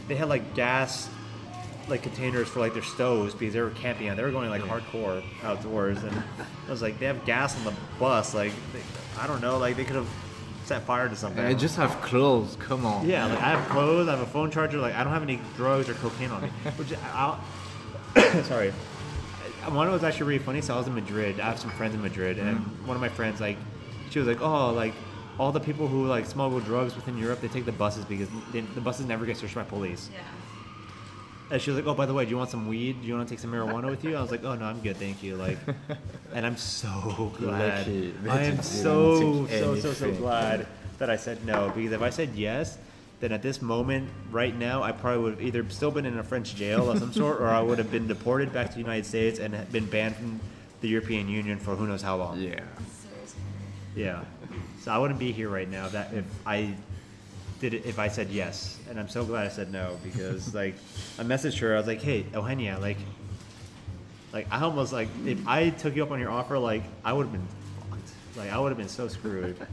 [0.08, 1.08] they had like gas
[1.90, 4.16] like containers for like their stoves because they were camping out.
[4.16, 6.16] They were going like hardcore outdoors, and
[6.66, 8.34] I was like, they have gas on the bus.
[8.34, 8.80] Like they,
[9.18, 10.08] I don't know, like they could have
[10.64, 11.44] set fire to something.
[11.44, 12.56] I just have clothes.
[12.60, 13.08] Come on.
[13.08, 14.78] Yeah, like I have clothes, I have a phone charger.
[14.78, 16.48] Like I don't have any drugs or cocaine on me.
[16.76, 17.42] Which I'll,
[18.44, 18.72] sorry,
[19.64, 20.60] I- one was actually really funny.
[20.60, 21.40] So I was in Madrid.
[21.40, 22.86] I have some friends in Madrid, and mm-hmm.
[22.86, 23.56] one of my friends like,
[24.10, 24.94] she was like, oh, like
[25.38, 28.60] all the people who like smuggle drugs within Europe, they take the buses because they,
[28.60, 30.10] the buses never get searched by police.
[30.12, 30.20] Yeah.
[31.50, 33.02] And she was like, oh, by the way, do you want some weed?
[33.02, 34.16] Do you want to take some marijuana with you?
[34.16, 35.36] I was like, oh no, I'm good, thank you.
[35.36, 35.58] Like,
[36.34, 37.88] and I'm so glad.
[37.88, 40.66] Lucky I am so so so so glad
[40.98, 42.78] that I said no because if I said yes,
[43.20, 46.24] then at this moment, right now, I probably would have either still been in a
[46.24, 49.04] French jail of some sort, or I would have been deported back to the United
[49.04, 50.40] States and been banned from
[50.80, 52.40] the European Union for who knows how long.
[52.40, 52.60] Yeah.
[53.94, 54.24] Yeah.
[54.80, 56.74] So I wouldn't be here right now if that if I
[57.60, 58.78] did it if I said yes.
[58.88, 60.74] And I'm so glad I said no because like
[61.18, 62.96] I messaged her, I was like, Hey, Eugenia, like
[64.32, 67.26] like I almost like if I took you up on your offer, like I would
[67.26, 67.46] have been
[67.90, 68.10] fucked.
[68.36, 69.56] Like I would have been so screwed.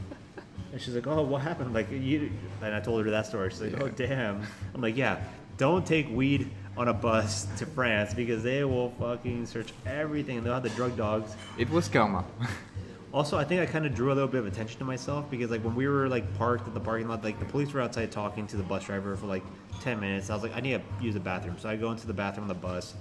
[0.70, 1.72] And she's like, Oh, what happened?
[1.72, 3.48] Like you and I told her that story.
[3.48, 4.42] She's like, Oh damn.
[4.74, 5.18] I'm like, Yeah,
[5.56, 10.44] don't take weed on a bus to France because they will fucking search everything.
[10.44, 11.34] They'll have the drug dogs.
[11.56, 12.22] It was karma.
[13.12, 15.50] Also, I think I kind of drew a little bit of attention to myself because,
[15.50, 18.12] like, when we were like parked at the parking lot, like the police were outside
[18.12, 19.42] talking to the bus driver for like
[19.80, 20.28] ten minutes.
[20.28, 22.44] I was like, I need to use the bathroom, so I go into the bathroom
[22.44, 22.94] on the bus.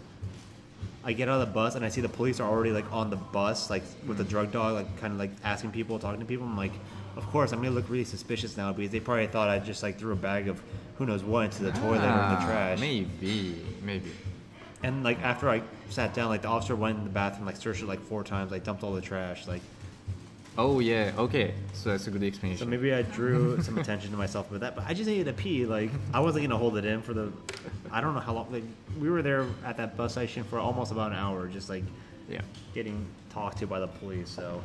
[1.04, 3.10] I get out of the bus and I see the police are already like on
[3.10, 6.26] the bus, like with the drug dog, like kind of like asking people, talking to
[6.26, 6.46] people.
[6.46, 6.74] I'm like,
[7.16, 9.98] of course, I'm gonna look really suspicious now because they probably thought I just like
[9.98, 10.62] threw a bag of
[10.98, 12.80] who knows what into the toilet or in the Ah, trash.
[12.80, 14.12] Maybe, maybe.
[14.84, 17.82] And like after I sat down, like the officer went in the bathroom, like searched
[17.84, 19.62] it like four times, like dumped all the trash, like.
[20.58, 21.54] Oh yeah, okay.
[21.74, 22.66] So that's a good explanation.
[22.66, 25.34] So maybe I drew some attention to myself with that, but I just needed to
[25.34, 25.66] pee.
[25.66, 27.32] Like I wasn't gonna hold it in for the,
[27.92, 28.52] I don't know how long.
[28.52, 28.64] Like
[29.00, 31.84] we were there at that bus station for almost about an hour, just like
[32.28, 32.42] yeah.
[32.74, 34.30] getting talked to by the police.
[34.30, 34.62] So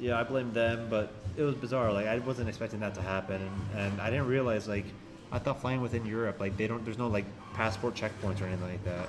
[0.00, 1.92] yeah, I blame them, but it was bizarre.
[1.92, 4.86] Like I wasn't expecting that to happen, and, and I didn't realize like
[5.30, 8.68] I thought flying within Europe, like they don't, there's no like passport checkpoints or anything
[8.68, 9.08] like that.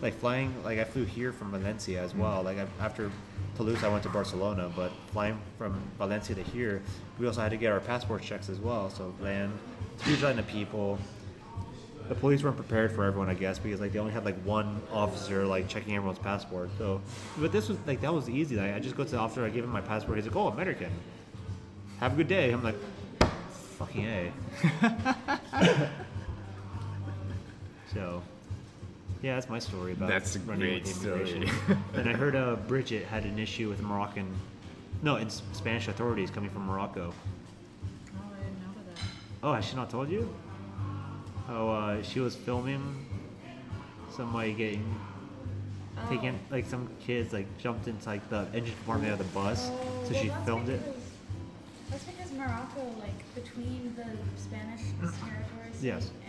[0.00, 0.52] like flying.
[0.64, 2.20] Like I flew here from Valencia as hmm.
[2.20, 2.42] well.
[2.42, 3.10] Like I, after
[3.58, 6.80] Toulouse, I went to Barcelona, but flying from Valencia to here,
[7.18, 8.88] we also had to get our passport checks as well.
[8.88, 9.52] So land,
[10.04, 10.96] huge line of people.
[12.08, 14.80] The police weren't prepared for everyone, I guess, because like they only had like one
[14.92, 16.70] officer like checking everyone's passport.
[16.78, 17.00] So,
[17.36, 18.54] but this was like that was easy.
[18.54, 20.18] Like, I just go to the officer, I give him my passport.
[20.18, 20.92] He's like, "Oh, American.
[21.98, 22.76] Have a good day." I'm like,
[23.76, 24.32] "Fucking a."
[27.92, 28.22] so,
[29.22, 31.46] yeah, that's my story about That's a running great with immigration.
[31.48, 31.78] story.
[31.94, 34.26] and I heard uh, Bridget had an issue with Moroccan,
[35.02, 37.12] no, it's Spanish authorities coming from Morocco.
[38.16, 39.02] Oh, I didn't know that.
[39.42, 40.34] Oh, has she not told you?
[41.46, 43.06] How uh, she was filming
[44.14, 45.00] somebody getting
[46.08, 46.54] taken, Oh.
[46.54, 50.12] like some kids like jumped into like the engine compartment of the bus, Oh, so
[50.12, 50.80] well, she that's filmed it.
[50.84, 50.94] because-
[51.90, 54.04] That's because Morocco, like between the
[54.40, 56.10] Spanish territories Yes.
[56.26, 56.27] and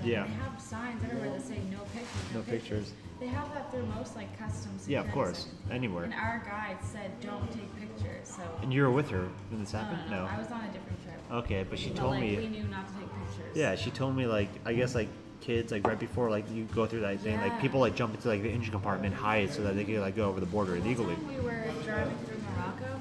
[0.00, 0.10] zone.
[0.10, 0.24] Yeah.
[0.24, 2.34] They have signs everywhere that say no pictures.
[2.34, 2.92] No pictures.
[3.20, 4.88] They have that through most like customs.
[4.88, 6.04] Yeah, of course, anywhere.
[6.04, 8.28] And our guide said don't take pictures.
[8.36, 8.42] So.
[8.62, 10.10] And you were with her when this no, happened?
[10.10, 11.16] no, no, I was on a different trip.
[11.30, 12.36] Okay, but she But, told like, me.
[12.36, 13.54] we knew not to take pictures.
[13.56, 15.08] Yeah, she told me like I guess like
[15.42, 17.60] kids like right before like you go through that thing like Yeah.
[17.60, 20.28] people like jump into like the engine compartment hide so that they can like go
[20.28, 21.12] over the border illegally.
[21.14, 23.00] Every time we were driving through Morocco,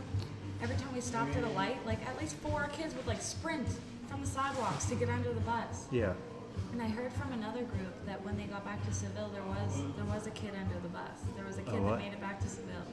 [0.62, 3.68] every time we stopped at a light, like at least four kids would like sprint
[4.10, 5.86] from the sidewalks to get under the bus.
[5.92, 6.14] Yeah.
[6.72, 9.82] And I heard from another group that when they got back to Seville, there was
[9.96, 11.18] there was a kid under the bus.
[11.36, 11.98] There was a kid what?
[11.98, 12.88] that made it back to Seville.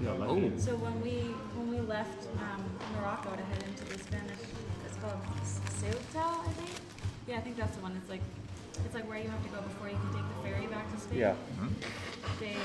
[0.00, 0.20] You got.
[0.28, 0.52] Oh.
[0.56, 2.64] So when we when we left um,
[2.96, 4.40] Morocco to head into the Spanish,
[4.86, 6.74] it's called Ceuta, I think.
[7.28, 7.94] Yeah, I think that's the one.
[8.00, 8.24] It's like
[8.84, 10.98] it's like where you have to go before you can take the ferry back to
[10.98, 11.18] Spain.
[11.18, 11.34] Yeah.
[12.40, 12.56] They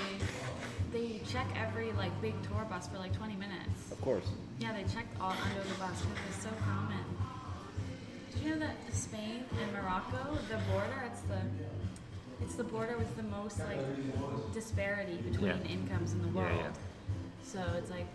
[0.91, 3.91] they check every like big tour bus for like 20 minutes.
[3.91, 4.25] Of course.
[4.59, 7.03] Yeah, they checked all under the bus because it's so common.
[8.37, 11.39] Did you know that Spain and Morocco, the border, it's the
[12.43, 13.79] it's the border with the most like
[14.53, 15.71] disparity between Yeah.
[15.71, 16.59] incomes in the Yeah, world.
[16.59, 16.71] yeah.
[17.43, 18.05] So it's like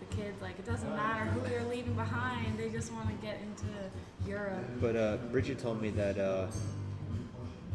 [0.00, 3.38] the kids like it doesn't matter who you're leaving behind, they just want to get
[3.40, 4.64] into Europe.
[4.80, 6.48] But uh, Bridget told me that uh,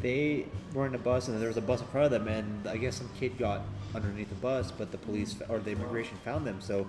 [0.02, 2.67] they were in a bus and there was a bus in front of them, and
[2.67, 3.62] I guess some kid got
[3.95, 6.62] underneath the bus, but the police or the immigration found them.
[6.62, 6.88] So,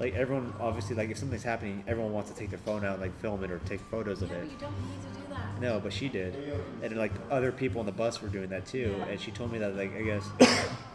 [0.00, 3.02] like everyone, obviously, like if something's happening, everyone wants to take their phone out, and,
[3.02, 4.44] like film it or take photos Yeah, of but it.
[4.50, 5.60] you don't need to do that.
[5.60, 6.34] No, but she did,
[6.82, 8.94] and like other people on the bus were doing that too.
[8.98, 9.04] Yeah.
[9.04, 10.26] And she told me that like I guess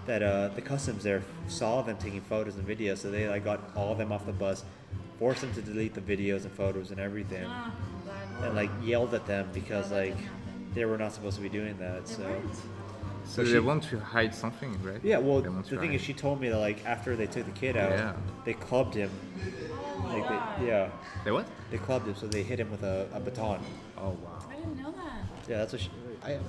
[0.07, 3.59] that uh, the customs there saw them taking photos and videos, so they like got
[3.75, 4.63] all of them off the bus,
[5.19, 7.71] forced them to delete the videos and photos and everything, Ah,
[8.41, 10.17] and like yelled at them because like
[10.73, 12.07] they were not supposed to be doing that.
[12.07, 12.55] They So weren't.
[13.25, 14.99] So But they she- want to hide something, right?
[15.03, 15.95] yeah, well the thing hide.
[15.95, 18.13] is, she told me that like after they took the kid out, Yeah.
[18.45, 19.09] they clubbed him.
[19.97, 20.89] Oh Like they, yeah,
[21.23, 21.47] They what?
[21.71, 23.59] they clubbed him, so they hit him with a, a baton.
[23.97, 24.39] Oh wow.
[24.49, 25.25] I didn't know that.
[25.49, 25.89] Yeah, that's what she.
[26.23, 26.39] I, I,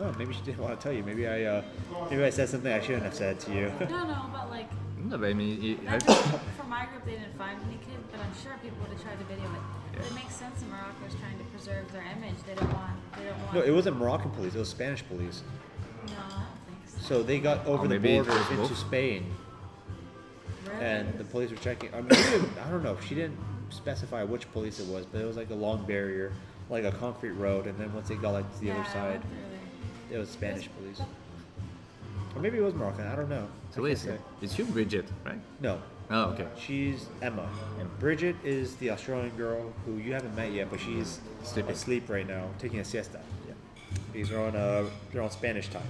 [0.00, 1.02] oh, maybe she didn't want to tell you.
[1.02, 1.62] Maybe I, uh,
[2.10, 3.72] maybe I said something I shouldn't have said to you.
[3.80, 7.36] No, no, but like No, but I mean, it, I- for my group, they didn't
[7.38, 9.60] find any kids, but I'm sure people would have tried to video it.
[9.92, 10.06] But Yeah.
[10.10, 12.36] it makes sense that Morocco is trying to preserve their image.
[12.46, 12.92] They don't want.
[13.16, 13.54] They don't want.
[13.54, 14.54] no, it wasn't Moroccan police.
[14.54, 15.42] It was Spanish police.
[16.10, 17.08] No, I don't think so.
[17.08, 18.78] So they got over oh, the Oh, maybe border was into both.
[18.78, 19.26] Spain,
[20.66, 20.84] Really?
[20.84, 21.92] and the police were checking.
[21.94, 22.10] I, mean,
[22.64, 22.92] I don't know.
[22.94, 23.38] If she didn't
[23.70, 26.32] specify which police it was, but it was like a long barrier,
[26.70, 28.92] like a concrete road, and then once they got like to the yeah, other I
[28.92, 29.30] side, went through
[30.10, 30.16] there.
[30.16, 31.00] it was Spanish police.
[32.34, 33.06] Or maybe it was Moroccan.
[33.06, 33.48] I don't know.
[33.70, 34.18] so I wait, can't so say.
[34.42, 35.40] it's you, Bridget, right?
[35.60, 36.46] No, Oh, okay.
[36.58, 37.46] She's Emma.
[37.78, 37.90] Emma.
[38.00, 41.70] Bridget is the Australian girl who you haven't met yet, but she's Sleeping.
[41.72, 43.20] asleep right now, taking a siesta.
[44.18, 44.24] Yeah.
[44.24, 45.82] These are on uh, they're on Spanish time.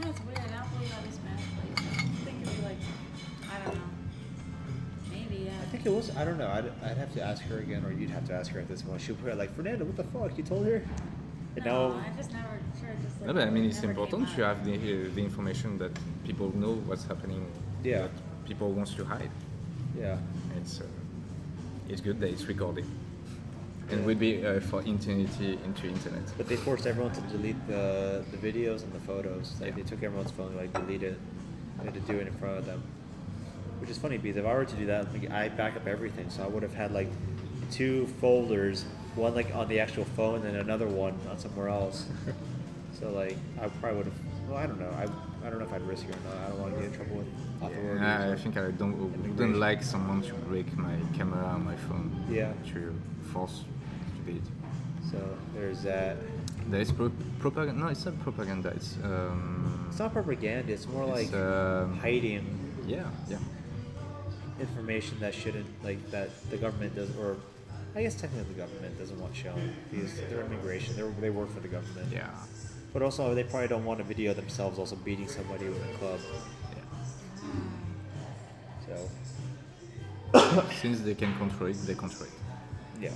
[0.00, 0.38] No, weird.
[0.38, 1.88] I don't believe that was Spanish place.
[1.92, 2.76] I think it'd like,
[3.52, 3.80] I don't know.
[5.10, 5.50] Maybe yeah.
[5.60, 6.16] I think it was.
[6.16, 6.48] I don't know.
[6.48, 8.80] I'd, I'd have to ask her again, or you'd have to ask her at this
[8.82, 9.00] point.
[9.02, 10.38] She'll put it like Fernando, what the fuck?
[10.38, 10.82] You told her?
[11.56, 12.58] And no, now, I just never.
[12.80, 13.26] Sure, just like.
[13.26, 15.92] No, but I mean, it's important to have the, uh, the information that
[16.24, 17.46] people know what's happening.
[17.84, 18.02] Yeah.
[18.02, 18.10] That
[18.46, 19.30] people wants to hide.
[19.98, 20.16] yeah.
[20.56, 20.84] It's uh,
[21.88, 22.86] it's good that it's recorded,
[23.90, 26.22] and would be uh, for eternity into internet.
[26.36, 29.54] But they forced everyone to delete the the videos and the photos.
[29.60, 29.76] Like Yeah.
[29.76, 31.18] they took everyone's phone, like delete it.
[31.78, 32.82] They had to do it in front of them.
[33.80, 36.30] Which is funny because if I were to do that, like I back up everything,
[36.30, 37.08] so I would have had like
[37.70, 38.84] two folders,
[39.14, 42.06] one like on the actual phone and another one on somewhere else.
[42.98, 44.14] so like I probably would have.
[44.48, 44.90] Well, I don't know.
[44.90, 45.06] I,
[45.46, 46.44] I don't know if I'd risk it or not.
[46.44, 47.26] I don't want to get in trouble with
[47.60, 48.00] authorities.
[48.00, 48.96] I think I don't
[49.36, 52.24] wouldn't like someone to break my camera on my phone.
[52.30, 52.52] Yeah.
[52.72, 52.94] To
[53.32, 53.64] force
[54.28, 54.42] it.
[55.10, 55.18] So
[55.54, 56.16] there's that.
[56.68, 57.80] There is pro- propaganda.
[57.80, 58.70] No, it's not propaganda.
[58.70, 59.86] It's um.
[59.88, 60.72] It's not propaganda.
[60.72, 62.44] It's more it's, like um, hiding
[62.86, 63.38] yeah, yeah.
[64.60, 67.36] information that shouldn't like that the government does or
[67.94, 70.96] I guess technically the government doesn't want shown because they're immigration.
[70.96, 72.08] They they work for the government.
[72.12, 72.28] Yeah.
[72.92, 75.92] But also, they probably don't want a video of themselves also beating somebody with a
[75.98, 76.20] club.
[78.86, 78.96] So
[80.80, 82.32] Since they can control it, they control it.
[83.00, 83.10] yeah.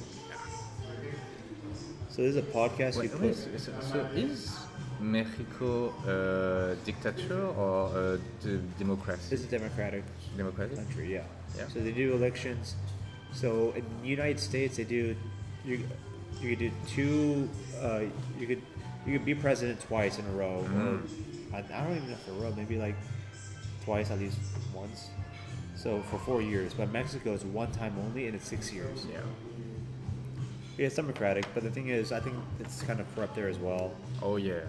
[2.11, 3.23] So this is a podcast you Wait, put.
[3.23, 4.59] wait, so, so is
[4.99, 9.35] Mexico a dictature or a d- democracy?
[9.35, 10.03] Is a democratic
[10.37, 10.77] democratic?
[10.77, 11.23] country, yeah.
[11.57, 11.69] Yeah.
[11.69, 12.75] So they do elections.
[13.33, 15.15] So in the United States, they do
[15.65, 15.87] you
[16.41, 17.49] you could do two.
[17.81, 18.03] Uh,
[18.39, 18.63] you could
[19.07, 20.99] you could be president twice in a row, or
[21.55, 22.97] I, I don't even know if a row, maybe like
[23.85, 24.39] twice at least
[24.75, 25.11] once.
[25.77, 29.07] So for four years, but Mexico is one time only, and it's six years.
[29.11, 29.21] Yeah.
[30.81, 33.59] Yeah, it's democratic, but the thing is, I think it's kind of corrupt there as
[33.59, 33.93] well.
[34.22, 34.61] Oh yeah.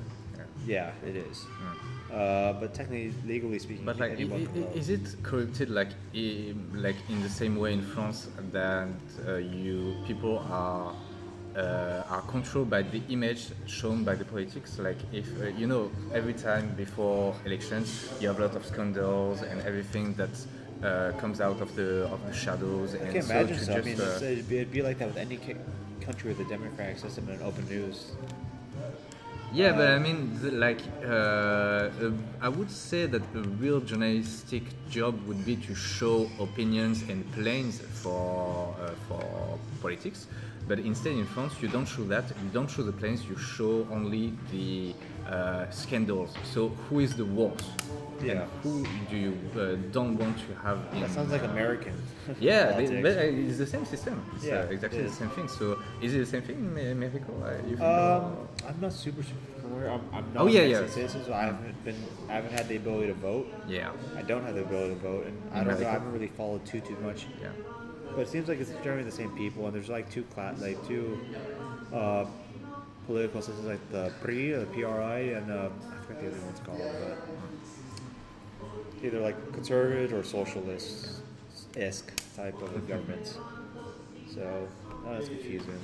[0.68, 0.92] yeah.
[1.08, 1.46] It is.
[2.12, 5.88] Uh, but technically, legally speaking, But like, i- anyone i- is it corrupted like
[6.74, 8.90] like in the same way in France that
[9.26, 10.94] uh, you people are
[11.56, 14.80] uh, are controlled by the image shown by the politics?
[14.80, 17.88] Like if uh, you know every time before elections
[18.20, 20.36] you have a lot of scandals and everything that
[20.84, 22.96] uh, comes out of the of the shadows.
[22.96, 23.74] I and can so imagine so.
[23.76, 25.38] I mean, uh, it'd, be, it'd be like that with any
[26.02, 28.12] country with a democratic system and open news.
[29.54, 34.64] Yeah, but I mean, the, like, uh, uh, I would say that a real journalistic
[34.90, 39.21] job would be to show opinions and plans for uh, for
[39.82, 40.28] politics.
[40.68, 42.26] But instead, in France, you don't show that.
[42.44, 43.26] You don't show the plans.
[43.26, 44.94] You show only the
[45.28, 46.34] uh, scandals.
[46.54, 47.66] So, who is the worst?
[48.24, 48.32] Yeah.
[48.32, 51.02] And who do you uh, don't want to have in?
[51.02, 51.94] That sounds like American.
[52.40, 54.24] Yeah, they- but uh, it's the same system.
[54.36, 55.48] It's Yeah, uh, exactly the same thing.
[55.48, 57.32] So, is it the same thing in Mexico?
[57.44, 59.90] Uh, Um, I'm not super super familiar.
[59.90, 60.94] I'm, I'm not Oh, a yeah, Mexican yeah.
[60.98, 61.98] citizen, so I haven't been,
[62.30, 63.48] I haven't had the ability to vote.
[63.68, 63.90] yeah.
[64.16, 65.88] I don't have the ability to vote, and I don't know.
[65.88, 67.26] I haven't really followed too too much.
[67.42, 67.50] Yeah.
[68.16, 70.86] But it seems like it's generally the same people, and there's like two class, like
[70.88, 71.20] two
[71.94, 72.26] uh,
[73.06, 76.82] political systems, like the PRI, the PRI, and uh, I forget the other one's called,
[77.00, 77.18] but
[79.04, 81.22] either like conservative or socialist
[81.76, 83.38] esque type of governments.
[84.34, 84.68] So
[85.06, 85.80] oh, that's confusing.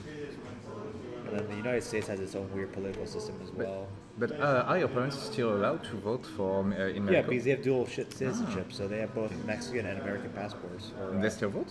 [1.28, 3.88] And then the United States has its own weird political system as well.
[4.18, 7.44] But uh, are your parents still allowed to vote for um, uh, in Yeah, because
[7.44, 10.92] they have dual shit citizenship, so they have both Mexican and American passports.
[11.00, 11.68] Or, And uh, they still vote?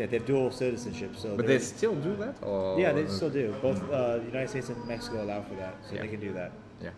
[0.00, 3.28] Yeah, they have dual citizenship, so But they're- still do that, or Yeah, they still
[3.28, 3.54] do.
[3.60, 6.00] Both uh, the United States and Mexico allow for that, so Yeah.
[6.02, 6.52] they can do that.
[6.82, 6.90] Yeah.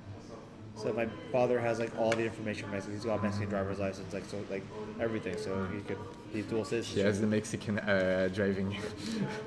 [0.76, 2.94] So my father has like all the information from Mexico.
[2.94, 4.62] He's got a Mexican driver's license, like so, like
[5.00, 5.36] everything.
[5.36, 5.98] So he could
[6.32, 7.02] he's dual citizenship.
[7.02, 8.74] He has the Mexican uh, driving,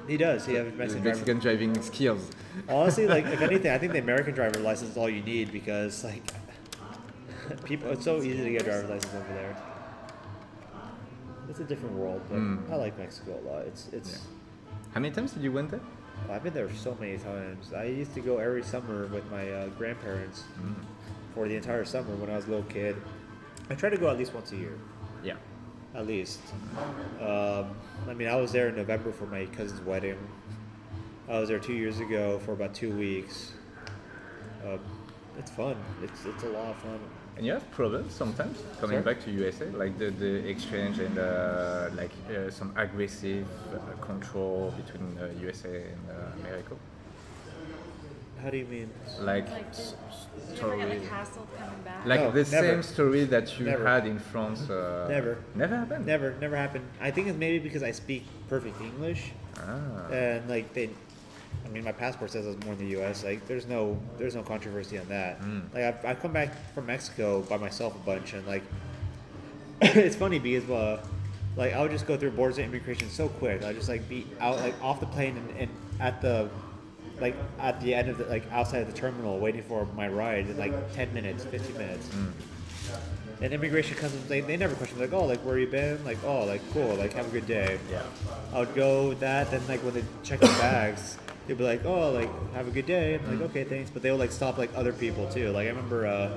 [0.07, 0.45] He does.
[0.45, 2.29] He has Mexican, Mexican driving skills.
[2.67, 6.03] Honestly, like if anything, I think the American driver's license is all you need because
[6.03, 6.23] like
[7.63, 9.55] people, it's so easy to get a driver's license over there.
[11.49, 13.61] It's a different world, but I like Mexico a lot.
[13.67, 14.21] It's it's.
[14.93, 15.81] How many times did you went there?
[16.29, 17.73] I've been there so many times.
[17.73, 20.43] I used to go every summer with my uh, grandparents
[21.33, 22.95] for the entire summer when I was a little kid.
[23.69, 24.77] I try to go at least once a year,
[25.23, 25.35] Yeah.
[25.93, 26.39] at least.
[27.19, 27.75] Um,
[28.07, 30.17] I mean, I was there in November for my cousin's wedding.
[31.27, 33.51] I was there two years ago for about two weeks.
[34.65, 34.79] Um,
[35.39, 35.75] it's fun.
[36.03, 36.99] It's it's a lot of fun.
[37.37, 39.13] And you have problems sometimes coming Sorry?
[39.15, 44.73] back to USA, like the, the exchange and uh, like uh, some aggressive uh, control
[44.77, 46.75] between uh, USA and uh, America.
[48.41, 48.89] How do you mean?
[49.21, 52.05] Like Like, s- did, did you ever get story, like hassled coming back?
[52.05, 52.67] like No, the never.
[52.67, 53.85] same story that you Never.
[53.87, 54.69] had in France.
[54.69, 55.37] Uh, Never.
[55.55, 56.05] Never happened.
[56.05, 56.85] Never, never happened.
[57.01, 59.31] I think it's maybe because I speak perfect English.
[59.57, 60.07] Ah.
[60.11, 60.89] and like they
[61.63, 64.35] I mean my passport says I was born in the US like there's no there's
[64.35, 65.39] no controversy on that.
[65.73, 68.63] Like I've, I've come back from Mexico by myself a bunch and like
[69.81, 71.05] it's funny because uh,
[71.57, 73.63] like I would just go through borders and immigration so quick.
[73.63, 76.49] I'd just like be out like off the plane and, and at the
[77.19, 80.49] like at the end of the like outside of the terminal waiting for my ride
[80.49, 82.09] in like 10 minutes 15 minutes.
[83.41, 86.03] And immigration customs they, they never question like oh like where you been?
[86.05, 87.79] Like oh like cool like have a good day.
[87.91, 88.01] Yeah.
[88.53, 89.51] I would go that.
[89.51, 91.17] Then like when they check the bags,
[91.47, 94.01] they'd be like, "Oh, like have a good day." And I'm like, "Okay, thanks." But
[94.01, 95.51] they would like stop like other people too.
[95.51, 96.31] Like I remember, uh,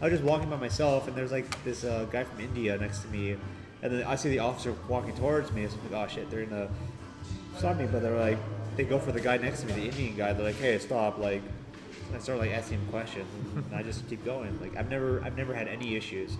[0.00, 3.00] I was just walking by myself, and there's like this uh, guy from India next
[3.00, 3.36] to me,
[3.82, 5.66] and then I see the officer walking towards me.
[5.66, 6.68] So I'm like, "Oh shit, they're gonna
[7.58, 8.38] stop me." But they're like,
[8.76, 10.32] they go for the guy next to me, the Indian guy.
[10.32, 11.42] They're like, "Hey, stop!" Like,
[12.14, 13.26] I start like asking him questions,
[13.56, 14.58] and I just keep going.
[14.60, 16.36] Like I've never, I've never had any issues.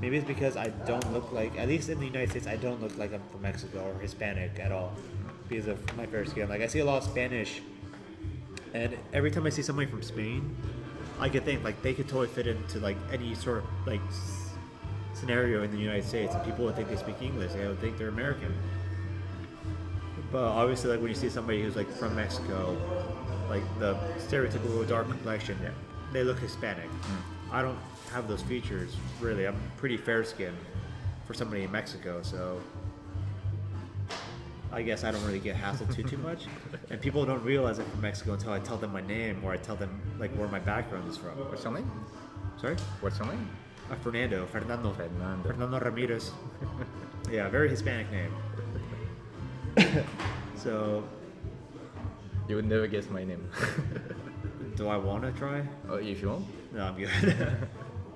[0.00, 2.80] Maybe it's because I don't look like, at least in the United States, I don't
[2.80, 4.92] look like I'm from Mexico or Hispanic at all
[5.48, 6.48] because of my fair skin.
[6.48, 7.60] Like I see a lot of Spanish,
[8.74, 10.54] and every time I see somebody from Spain,
[11.20, 14.50] I could think like they could totally fit into like any sort of like s-
[15.14, 17.52] scenario in the United States, and people would think they speak English.
[17.52, 18.54] They would think they're American.
[20.30, 22.76] But obviously, like when you see somebody who's like from Mexico,
[23.48, 25.56] like the stereotypical dark complexion,
[26.12, 26.90] they look Hispanic.
[26.90, 27.16] Mm.
[27.50, 27.78] I don't
[28.12, 29.46] have those features really.
[29.46, 30.56] I'm pretty fair skinned
[31.26, 32.60] for somebody in Mexico, so
[34.72, 36.44] I guess I don't really get hassled too too much.
[36.90, 39.56] And people don't realize I'm from Mexico until I tell them my name or I
[39.58, 41.32] tell them like where my background is from.
[41.50, 41.90] What's your name?
[42.60, 43.48] Sorry, What's your name?
[43.90, 45.48] uh, Fernando, Fernando, Fernando.
[45.48, 46.32] Fernando Ramirez.
[47.30, 48.32] yeah, very Hispanic name.
[50.56, 51.04] so,
[52.48, 53.48] You would never guess my name.
[54.76, 55.62] do I want to try?
[55.88, 57.08] oh, if you want, No, I'm good.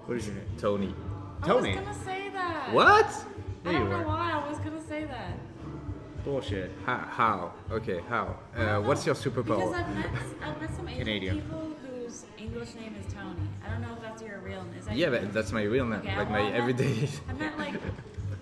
[0.07, 0.47] what is your name?
[0.59, 0.95] Tony.
[1.45, 1.77] Tony.
[1.77, 2.73] I was gonna say that.
[2.73, 3.07] What?
[3.07, 3.25] I
[3.65, 4.05] There you don't know were.
[4.07, 5.35] why I was gonna say that.
[6.25, 6.71] Bullshit.
[6.87, 6.99] How?
[6.99, 7.53] how?
[7.71, 8.37] Okay, how?
[8.57, 9.75] Uh, what's your Because superpower?
[9.75, 10.07] I've met,
[10.43, 11.41] I've met some Asian Canadian.
[11.41, 13.41] people whose English name is Tony.
[13.67, 14.75] I don't know if that's your real name.
[14.79, 16.61] Is that Yeah, your- but that's my real name, Okay, like well, my I met-
[16.61, 17.09] everyday.
[17.29, 17.75] I've met like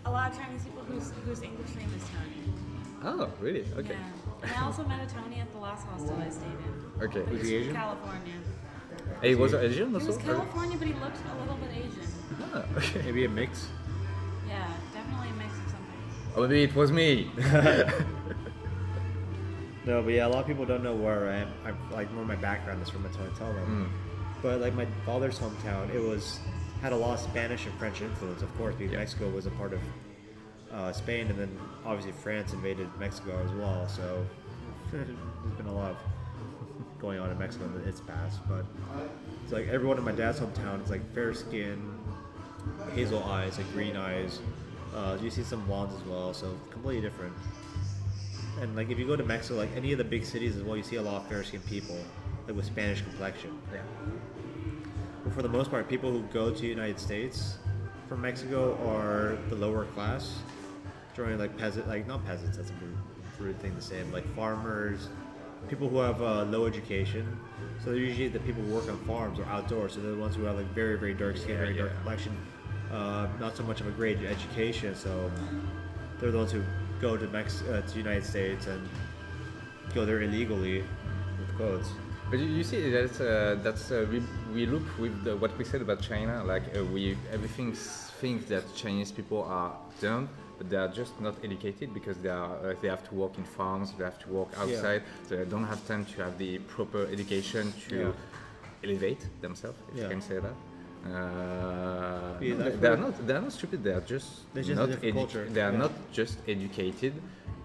[0.05, 3.19] a lot of Chinese people whose whose English name is Tony.
[3.21, 3.65] oh, really?
[3.79, 3.95] Okay.
[3.95, 4.43] Yeah.
[4.43, 7.03] And I also met a Tony at the last hostel I stayed in.
[7.03, 7.25] Okay.
[7.25, 7.75] He Was was he Asian?
[7.75, 8.35] California.
[9.23, 12.09] Hey, was it Asian He was California, but he looked a little bit Asian.
[12.55, 13.03] Ah, okay.
[13.07, 13.69] Maybe a mix.
[16.37, 17.31] Oh, maybe it was me.
[19.87, 21.49] No, but yeah, a lot of people don't know where I am.
[21.65, 23.91] I'm like where my background is from until I tell them.
[24.43, 26.39] But like my father's hometown, it was
[26.83, 28.99] had a lot of Spanish and French influence, of course, because Yeah.
[28.99, 29.81] Mexico was a part of
[30.71, 33.89] uh, Spain, and then obviously France invaded Mexico as well.
[33.89, 34.25] So
[34.93, 35.07] there's
[35.57, 35.97] been a lot of
[37.01, 38.39] going on in Mexico in its past.
[38.49, 38.67] But
[39.43, 41.91] it's like everyone in my dad's hometown is like fair skin,
[42.95, 44.41] hazel eyes, like green eyes.
[45.01, 47.33] Uh, you see some blondes as well, so completely different.
[48.61, 50.77] And like if you go to Mexico, like any of the big cities as well,
[50.77, 51.97] you see a lot of fair skinned people,
[52.47, 53.59] like with Spanish complexion.
[53.73, 53.81] yeah.
[55.25, 57.57] But for the most part, people who go to the United States
[58.09, 60.41] from Mexico are the lower class,
[61.15, 62.59] joining like peasant, like not peasants.
[62.59, 62.99] That's a rude,
[63.39, 65.09] rude thing to say, but like farmers,
[65.69, 67.39] people who have uh, low education.
[67.83, 69.95] So they're usually the people who work on farms or outdoors.
[69.95, 72.37] So they're the ones who have like very very dark skin, Yeah, very dark complexion,
[72.93, 74.95] uh, not so much of a great education.
[74.95, 75.31] So
[76.19, 76.63] they're the ones who
[77.01, 78.89] go to Mex- uh, to the United States and
[79.95, 80.85] go there illegally
[81.39, 81.89] with clothes.
[82.31, 84.23] But you, see, that's uh, that's uh, we,
[84.55, 86.45] we look with the, what we said about China.
[86.45, 91.35] Like uh, we everything thinks that Chinese people are dumb, but they are just not
[91.43, 94.49] educated because they are uh, they have to work in farms, they have to work
[94.59, 98.13] outside, so they don't have time to have the proper education to Yeah.
[98.85, 100.03] elevate themselves, if Yeah.
[100.05, 100.55] you can say that.
[101.05, 103.83] Uh, Yeah, no, they are what- not they are not stupid.
[103.83, 105.45] They are just They're just not different culture.
[105.55, 105.79] They are Yeah.
[105.85, 107.13] not just educated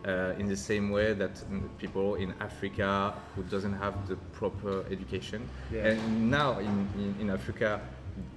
[0.08, 1.44] uh, in the same way that
[1.78, 5.42] people in Africa who doesn't have the proper education.
[5.72, 5.88] Yeah.
[5.88, 7.82] And now in, in, in Africa,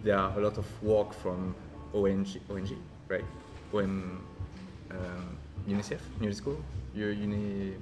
[0.04, 1.54] there are a lot of work from
[1.94, 2.70] ONG, ONG
[3.08, 3.24] right?
[3.70, 4.18] When
[4.90, 5.36] um,
[5.68, 6.56] UNICEF, UNESCO,
[6.94, 7.74] U- Uni,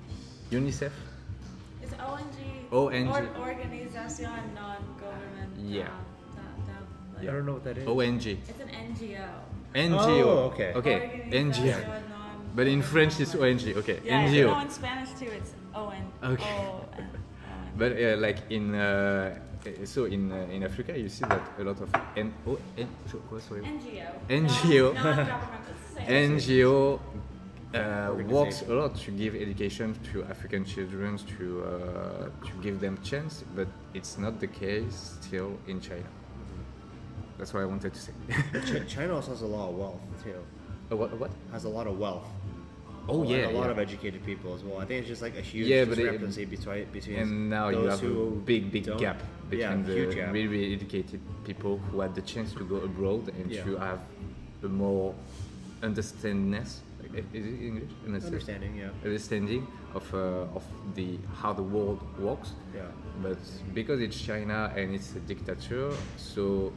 [0.51, 0.93] UNICEF.
[1.83, 2.37] It's ONG.
[2.73, 3.09] ONG.
[3.09, 5.53] Or, Organización Non-Government.
[5.59, 5.85] Yeah.
[5.87, 5.91] uh,
[7.17, 7.87] da- da- I don't know what that is.
[7.89, 8.27] ONG.
[8.27, 9.29] It's an NGO.
[9.75, 10.25] NGO.
[10.27, 10.73] Oh, okay.
[10.75, 10.95] Okay,
[11.31, 12.03] Organización NGO.
[12.55, 13.77] But in French it's ONG.
[13.77, 14.47] Okay, Yeah, NGO.
[14.47, 16.13] no, in Spanish too, it's ON.
[16.23, 16.57] Okay.
[16.69, 17.09] O-N-
[17.79, 19.35] But uh, like in uh,
[19.85, 23.21] so in uh, in Africa, you see that a lot of N O N so-
[23.39, 23.61] sorry?
[23.61, 24.09] NGO.
[24.31, 24.95] NGO.
[24.95, 25.75] Non- Non-governmental.
[25.77, 26.37] It's the same.
[26.39, 27.01] NGO
[27.75, 32.97] uh, works a lot to give education to African children to uh, to give them
[33.03, 36.09] chance, but it's not the case still in China.
[37.39, 38.13] That's what I wanted to say.
[38.65, 40.35] Ch- China also has a lot of wealth too.
[40.91, 41.19] Uh, what?
[41.19, 41.31] What?
[41.53, 42.27] Has a lot of wealth.
[43.09, 43.71] Oh and yeah, a lot yeah.
[43.71, 44.79] of educated people as well.
[44.81, 47.69] I think it's just like a huge Yeah, but it- discrepancy between between and now
[47.69, 50.33] you have a big, big don't- gap between yeah, the gap.
[50.33, 53.63] really, really educated people who had the chance to go abroad and Yeah.
[53.65, 54.01] to have
[54.65, 55.15] a more
[55.83, 56.79] understandingness.
[57.15, 57.91] Is it English?
[58.25, 58.77] understanding.
[58.77, 60.65] Yeah, Understanding of uh, of
[60.95, 62.51] the how the world works.
[62.75, 62.83] yeah,
[63.23, 63.39] But
[63.73, 66.73] because it's China and it's a dictature, so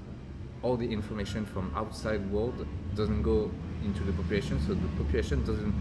[0.64, 3.50] all the information from outside world doesn't go
[3.84, 4.60] into the population.
[4.68, 5.74] So the population doesn't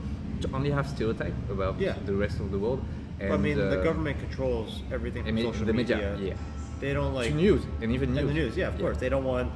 [0.54, 1.94] only have stereotype about Yeah.
[2.06, 2.80] the rest of the world.
[3.20, 6.28] And, I mean, the uh, government controls everything I from mean, social the media, media.
[6.30, 6.34] yeah.
[6.78, 8.18] They don't like to news and even news.
[8.20, 8.98] And the news, yeah, of course.
[8.98, 9.50] They don't want.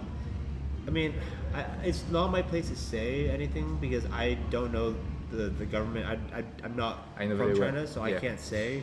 [0.89, 1.15] I mean,
[1.55, 4.97] I, it's not my place to say anything because I don't know
[5.31, 6.05] the, the government.
[6.07, 7.69] I, I, I'm not from very well.
[7.71, 8.83] China, so I can't say.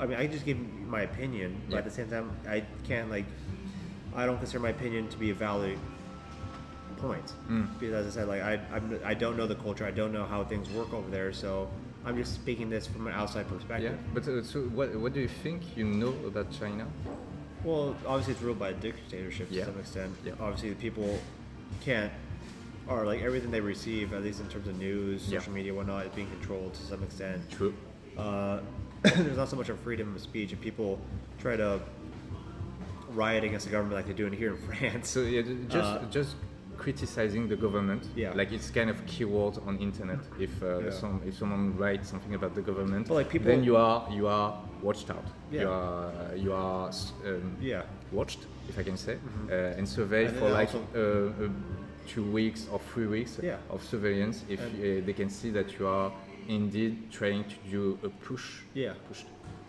[0.00, 0.56] I mean, I just give
[0.88, 1.78] my opinion, but Yeah.
[1.80, 3.26] at the same time, I can't like.
[4.14, 5.78] I don't consider my opinion to be a valid
[6.98, 7.68] point Mm.
[7.80, 9.84] because, as I said, like I, I'm, I don't know the culture.
[9.84, 11.68] I don't know how things work over there, so
[12.04, 13.92] I'm just speaking this from an outside perspective.
[13.92, 16.86] Yeah, but uh, so what, what do you think you know about China?
[17.64, 19.64] Well, obviously it's ruled by a dictatorship to Yeah.
[19.64, 20.14] some extent.
[20.24, 20.32] Yeah.
[20.40, 21.18] Obviously, the people
[21.84, 22.12] can't
[22.86, 25.38] or like everything they receive, at least in terms of news, Yeah.
[25.38, 27.50] social media, whatnot, is being controlled to some extent.
[27.50, 27.72] True.
[28.18, 28.60] Uh,
[29.02, 31.00] there's not so much of freedom of speech, and people
[31.38, 31.80] try to
[33.14, 35.08] riot against the government like they're doing here in France.
[35.10, 36.36] So yeah, just Uh, just
[36.76, 38.02] criticizing the government.
[38.16, 38.34] Yeah.
[38.34, 40.18] Like it's kind of keyword on internet.
[40.38, 40.90] If uh, Yeah.
[40.90, 44.26] some if someone writes something about the government, But, like, people- then you are you
[44.28, 44.52] are
[44.82, 45.24] watched out.
[45.52, 45.68] You Yeah.
[45.68, 46.90] are you are
[47.26, 47.82] um, Yeah.
[48.12, 49.16] watched, if I can say,
[49.50, 51.48] uh, and surveyed And for like uh, uh,
[52.06, 53.56] two weeks or three weeks Yeah.
[53.70, 54.44] of surveillance.
[54.48, 56.12] If uh, they can see that you are
[56.48, 58.62] indeed trying to do a push.
[58.74, 58.94] Yeah.
[59.08, 59.24] Push.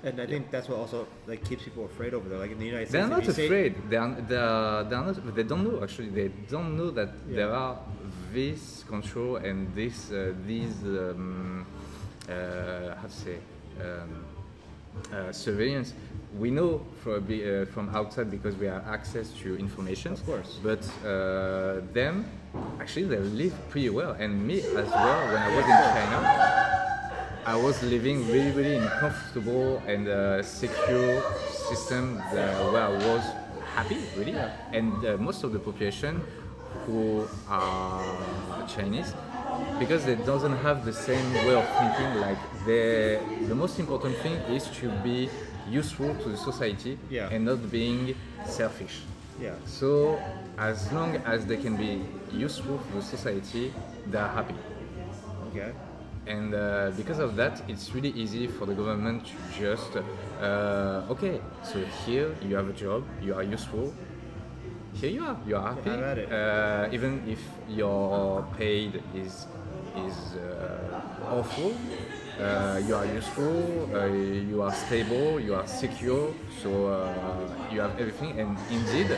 [0.06, 2.38] And I think that's what also like keeps people afraid over there.
[2.38, 3.90] Like in the United States, They're not afraid.
[3.90, 5.36] They are, they are, they are not.
[5.36, 6.10] They don't know actually.
[6.10, 7.36] They don't know that Yeah.
[7.36, 7.80] there are
[8.32, 11.66] this control and this uh, these um,
[12.30, 13.38] uh, how to say
[13.82, 14.26] um,
[15.12, 15.94] uh, surveillance.
[16.38, 20.14] We know from, uh, from outside because we have access to information.
[20.14, 20.60] Of course.
[20.62, 22.26] But uh, them,
[22.80, 24.12] actually, they live pretty well.
[24.20, 25.28] And me as well.
[25.34, 26.55] When I was in China,
[27.46, 31.22] I was living really, really in a comfortable and uh, secure
[31.70, 33.24] system that, where I was
[33.76, 34.36] happy, really.
[34.74, 36.22] And uh, most of the population
[36.88, 38.04] who are
[38.68, 39.14] Chinese,
[39.80, 42.20] because they doesn't have the same way of thinking.
[42.20, 45.30] Like they, the most important thing is to be
[45.70, 47.30] useful to the society Yeah.
[47.30, 48.16] and not being
[48.46, 49.02] selfish.
[49.40, 49.54] Yeah.
[49.66, 50.20] So
[50.58, 53.72] as long as they can be useful to the society,
[54.10, 54.56] they are happy.
[55.50, 55.72] Okay.
[56.28, 59.96] And uh, because of that, it's really easy for the government to just,
[60.42, 63.94] uh, okay, so here you have a job, you are useful,
[64.94, 65.90] here you are, you are happy.
[65.92, 69.46] Uh, even if your paid is
[69.96, 71.74] is uh, awful,
[72.40, 77.98] uh, you are useful, uh, you are stable, you are secure, so uh, you have
[78.00, 78.40] everything.
[78.40, 79.16] And indeed,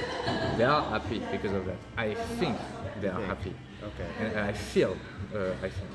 [0.58, 1.78] they are happy because of that.
[1.98, 2.58] I think
[3.02, 3.54] they are happy.
[3.82, 4.10] Okay.
[4.20, 4.96] And I feel,
[5.34, 5.90] uh, I think.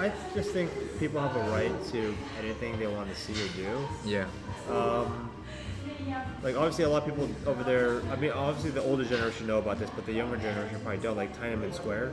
[0.00, 3.88] I just think people have a right to anything they want to see or do.
[4.04, 4.26] Yeah.
[4.70, 5.30] Um,
[6.42, 8.00] like obviously a lot of people over there.
[8.10, 11.16] I mean, obviously the older generation know about this, but the younger generation probably don't.
[11.16, 12.12] Like Tiananmen Square,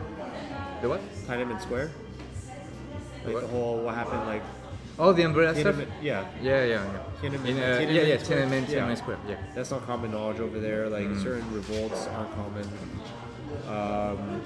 [0.82, 1.02] The what?
[1.28, 1.90] Tiananmen Square.
[3.26, 3.42] Like What?
[3.42, 4.44] the whole what happened like
[5.02, 5.78] Oh, the umbrella stuff.
[6.02, 6.26] Yeah.
[6.42, 7.00] Yeah, yeah, yeah.
[7.22, 8.46] Tiananmen- In, uh, Tiananmen yeah, yeah, Square?
[8.48, 8.96] Tiananmen, Yeah.
[8.96, 9.18] Square.
[9.30, 9.36] Yeah.
[9.56, 10.90] That's not common knowledge over there.
[10.90, 11.24] Like Mm.
[11.24, 12.68] certain revolts aren't common.
[13.70, 14.42] Um,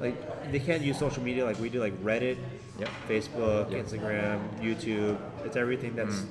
[0.00, 2.38] like they can't use social media like we do, like Reddit,
[2.78, 2.88] Yep.
[3.08, 3.84] Facebook, Yep.
[3.86, 5.18] Instagram, YouTube.
[5.44, 6.24] It's everything that's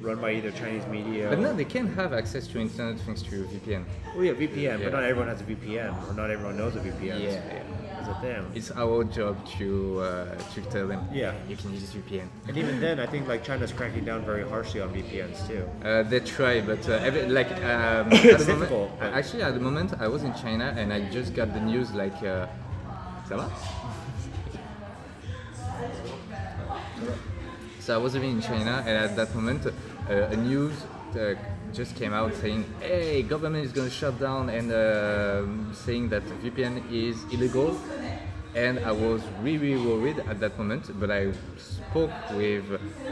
[0.00, 1.26] run by either Chinese media.
[1.26, 1.30] Mm.
[1.30, 3.84] But now they can have access to internet thanks to VPN.
[4.16, 4.76] oh yeah, VPN, Yeah.
[4.84, 7.20] but not everyone has a VPN, or not everyone knows a VPN.
[7.20, 7.62] Yeah, yeah.
[8.20, 8.46] Thing.
[8.54, 11.06] It's our job to uh, to tell them.
[11.12, 11.34] Yeah.
[11.48, 12.28] You can use VPN.
[12.48, 15.62] And even then, I think like China's cracking down very harshly on VPNs too.
[15.84, 19.54] Uh, they try, but uh, every, like um, It's at the moment, but- actually at
[19.54, 22.46] the moment I was in China and I just got the news like, uh?
[27.80, 30.74] So I was living in China, and at that moment, uh, a news
[31.14, 31.34] uh,
[31.72, 36.24] just came out saying, "Hey, government is going to shut down," and um saying that
[36.42, 37.78] VPN is illegal.
[38.54, 40.90] And I was really, really worried at that moment.
[40.98, 42.64] But I spoke with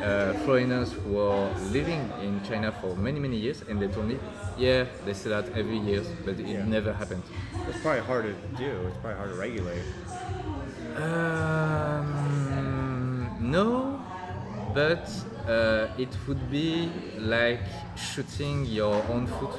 [0.03, 4.19] uh, foreigners who were living in China for many, many years, and they told me,
[4.57, 6.65] "Yeah, they say that every year, but it Yeah.
[6.65, 7.23] never happened."
[7.69, 8.87] It's probably hard to do.
[8.89, 9.85] It's probably hard to regulate.
[12.07, 14.01] Um, no,
[14.75, 15.09] but
[15.47, 17.61] uh, it would be like
[17.97, 19.51] shooting your own foot.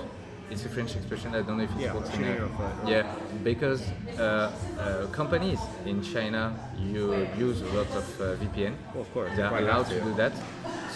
[0.50, 1.36] It's a French expression.
[1.36, 2.90] I don't know if it's Yeah, called in, shooting uh, your own foot.
[2.90, 3.82] Yeah, because
[4.18, 8.74] uh, uh, companies in China you use a lot of uh, VPN.
[8.94, 10.32] Well, of course, they are allowed to do that.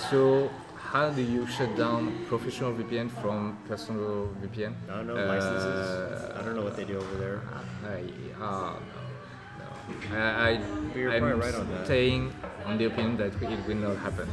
[0.10, 4.74] So how do you shut down professional VPN from personal VPN?
[4.89, 6.32] I don't know Uh, licenses.
[6.38, 7.42] I don't know what they do over there.
[7.84, 8.04] I,
[8.42, 8.74] uh,
[9.60, 10.18] no.
[10.18, 11.86] I, I, I'm right on that.
[11.86, 12.34] staying
[12.66, 14.28] on the opinion that it will not happen.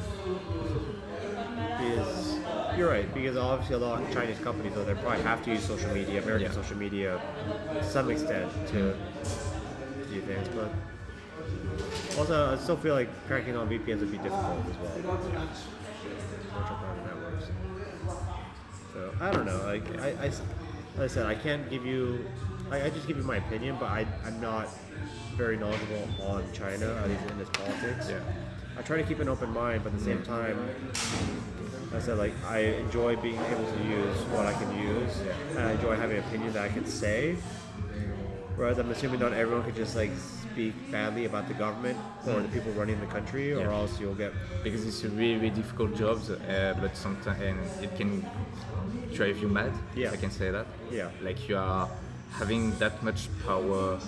[1.79, 2.28] Because
[2.79, 3.12] you're right.
[3.12, 6.22] Because obviously a lot of Chinese companies though they probably have to use social media,
[6.22, 6.55] American Yeah.
[6.55, 7.20] social media,
[7.74, 8.95] to some extent to
[10.11, 10.49] do things.
[10.55, 10.70] But
[12.18, 14.93] also, I still feel like cracking on VPNs would be difficult as well.
[14.97, 17.45] Virtual private networks.
[18.93, 19.62] So I don't know.
[19.64, 20.29] Like I, I
[20.97, 22.24] like I said, I can't give you.
[22.70, 24.68] I, I just give you my opinion, but I, I'm not
[25.37, 28.09] very knowledgeable on China, at least in its politics.
[28.11, 28.18] Yeah.
[28.79, 30.57] I try to keep an open mind, but at the same time,
[31.95, 35.14] I said like I enjoy being able to use what I can use,
[35.51, 37.37] and I enjoy having an opinion that I can say.
[38.57, 42.49] Whereas I'm assuming not everyone can just like speak badly about the government or the
[42.49, 43.72] people running the country, or Yeah.
[43.72, 44.33] else you'll get
[44.64, 48.24] because it's a really, really difficult job, uh, but sometimes and it can
[49.14, 49.72] drive you mad.
[49.95, 50.11] Yeah.
[50.12, 50.66] I can say that.
[50.91, 51.11] Yeah.
[51.22, 51.89] Like you are
[52.33, 53.99] having that much power.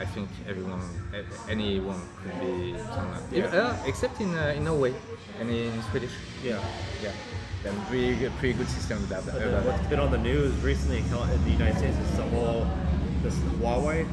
[0.00, 0.82] I think everyone,
[1.48, 2.74] anyone could be.
[2.94, 3.22] someone.
[3.30, 3.46] Yeah.
[3.46, 4.94] Uh, except in uh, in Norway
[5.40, 6.12] and in Swedish.
[6.42, 6.58] yeah.
[7.02, 7.12] Yeah.
[7.62, 9.24] They have pretty good, pretty good system with that.
[9.24, 9.64] But about the, that.
[9.66, 12.66] what's been on the news recently in the United States is the whole
[13.22, 14.06] this Huawei,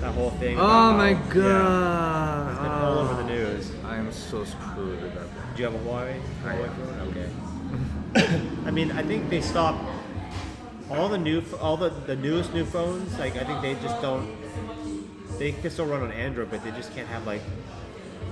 [0.00, 0.58] that whole thing.
[0.58, 2.46] Oh my how- god!
[2.46, 3.70] Yeah, it's been all over the news.
[3.84, 5.56] I'm so screwed about that.
[5.56, 6.20] Do you have a Huawei?
[6.44, 7.08] I Huawei phone?
[7.08, 8.40] okay.
[8.66, 9.84] I mean, I think they stopped
[10.90, 13.18] all the new, all the, the newest new phones.
[13.18, 14.36] Like, I think they just don't.
[15.38, 17.40] They can still run on Android, but they just can't have like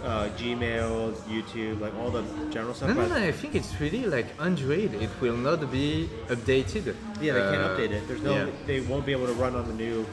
[0.04, 2.88] uh, Gmail, YouTube, like all the general stuff.
[2.90, 3.16] No, no, no.
[3.16, 4.92] I think it's really like Android.
[4.94, 6.94] It will not be updated.
[7.20, 8.06] Yeah, they can't Uh, update it.
[8.08, 8.34] There's no.
[8.34, 8.50] yeah.
[8.66, 10.04] They won't be able to run on the new.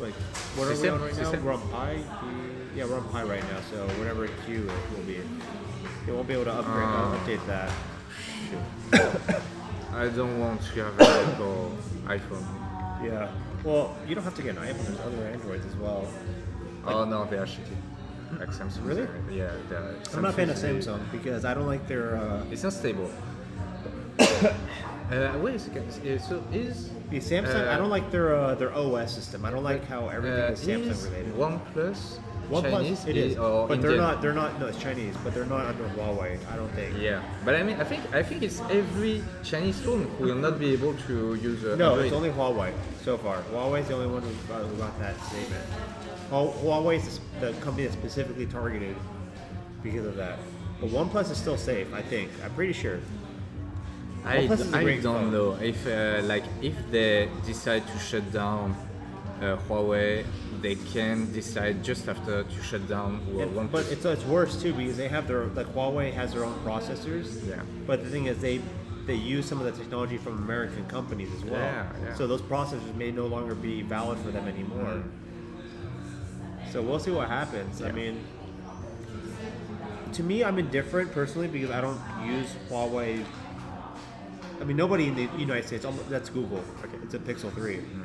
[0.00, 0.14] Like,
[0.56, 0.94] what are System?
[0.94, 1.40] we on right System?
[1.40, 1.46] now?
[1.46, 1.94] We're on Pie.
[2.20, 3.60] Q- Yeah, we're on Pie right now.
[3.70, 5.20] So whatever Q it will be,
[6.06, 7.70] they won't be able to upgrade, uh, update that.
[9.92, 11.70] I don't want to have an Apple
[12.06, 12.44] iPhone.
[13.04, 13.28] Yeah.
[13.64, 14.86] Well, you don't have to get an iPhone.
[14.86, 16.06] There's other Androids as well.
[16.86, 17.76] oh no, they are shitty.
[18.38, 18.86] Like Samsung.
[18.86, 19.06] Really?
[19.30, 19.50] Yeah.
[20.14, 22.16] I'm not a fan of Samsung, because I don't like their.
[22.16, 23.10] Uh, It's not stable.
[24.18, 25.86] uh, wait a second.
[25.88, 27.68] Uh, So is the Samsung.
[27.68, 29.44] I Uh, don't like their uh, their OS system.
[29.44, 31.34] I don't like how everything uh, is Samsung related.
[31.36, 32.18] OnePlus,
[32.60, 33.06] Chinese?
[33.06, 34.20] it is, or but they're not.
[34.20, 34.60] They're not.
[34.60, 36.38] No, it's Chinese, but they're not under Huawei.
[36.52, 36.98] I don't think.
[36.98, 40.72] Yeah, but I mean, I think I think it's every Chinese phone will not be
[40.72, 42.06] able to use uh, No, Android.
[42.06, 42.72] it's only Huawei
[43.02, 43.42] so far.
[43.52, 45.64] Huawei's the only one who got, who got that statement.
[46.30, 48.96] Hu- Huawei's the, company that's specifically targeted
[49.82, 50.38] because of that.
[50.80, 52.30] But OnePlus is still safe, I think.
[52.44, 52.98] I'm pretty sure.
[54.24, 55.32] I, is a I don't phone.
[55.32, 58.76] know if uh, like if they decide to shut down
[59.40, 60.24] uh, Huawei,
[60.62, 63.66] they can decide just after to shut down And- one.
[63.66, 67.46] but it's, it's worse too because they have their like Huawei has their own processors.
[67.46, 67.60] Yeah.
[67.86, 68.60] But the thing is, they
[69.06, 71.60] they use some of the technology from American companies as well.
[71.60, 72.14] Yeah, yeah.
[72.14, 75.02] So those processors may no longer be valid for them anymore.
[76.70, 77.82] So we'll see what happens.
[77.82, 78.22] I mean,
[80.12, 83.24] to me, I'm indifferent personally because I don't use Huawei.
[84.60, 85.84] I mean, nobody in the United States.
[86.08, 86.62] That's Google.
[86.84, 88.01] Okay, it's a Pixel 3 Mm-hmm.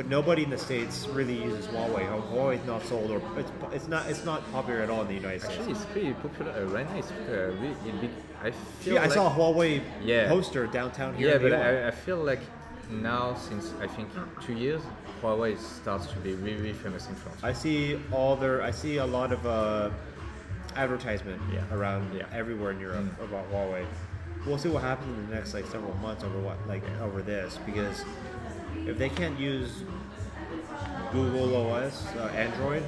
[0.00, 2.08] But nobody in the states really uses Huawei.
[2.32, 5.12] Huawei is not sold, or it's, it's not it's not popular at all in the
[5.12, 5.58] United States.
[5.58, 6.96] Actually, it's pretty popular uh, right now.
[6.96, 8.08] It's uh, really.
[8.42, 10.26] I feel Yeah, I saw a Huawei Yeah.
[10.30, 11.32] poster downtown here.
[11.32, 12.40] Yeah, but I, I feel like
[12.90, 14.08] now since I think
[14.40, 14.80] two years,
[15.22, 17.38] Huawei starts to be really, really famous in France.
[17.42, 18.62] I see all their.
[18.62, 19.90] I see a lot of uh,
[20.76, 21.60] advertisement Yeah.
[21.76, 22.24] around Yeah.
[22.32, 23.24] everywhere in Europe Mm.
[23.28, 23.84] about Huawei.
[24.46, 27.58] We'll see what happens in the next like several months over what like over this
[27.66, 28.02] because
[28.86, 29.82] if they can't use
[31.12, 32.82] Google OS, uh, Android,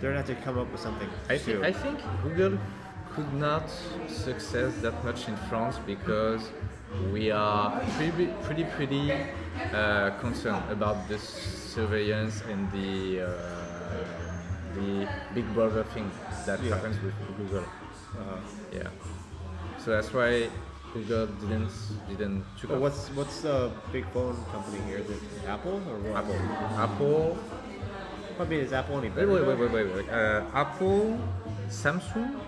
[0.00, 1.60] they're gonna have to come up with something I, soon.
[1.62, 2.58] thi- I think Google
[3.14, 3.70] could not
[4.08, 6.50] success that much in France because
[7.12, 9.12] we are pretty, pretty, pretty
[9.72, 13.28] uh, concerned about the surveillance and the uh,
[14.74, 16.10] the Big Brother thing
[16.46, 16.74] that Yeah.
[16.74, 17.64] happens with Google.
[18.18, 18.38] uh,
[18.72, 18.88] Yeah.
[19.78, 20.48] So that's why
[20.92, 21.70] Google didn't
[22.08, 24.98] didn't what's what's the big phone company here?
[24.98, 26.16] Is it Apple or what?
[26.24, 26.36] Apple?
[26.84, 27.38] Apple.
[28.36, 29.28] Probably is Apple any Wait, better?
[29.32, 29.94] wait, wait, wait, wait.
[29.94, 30.08] wait.
[30.08, 31.18] Uh, Apple,
[31.68, 32.40] Samsung.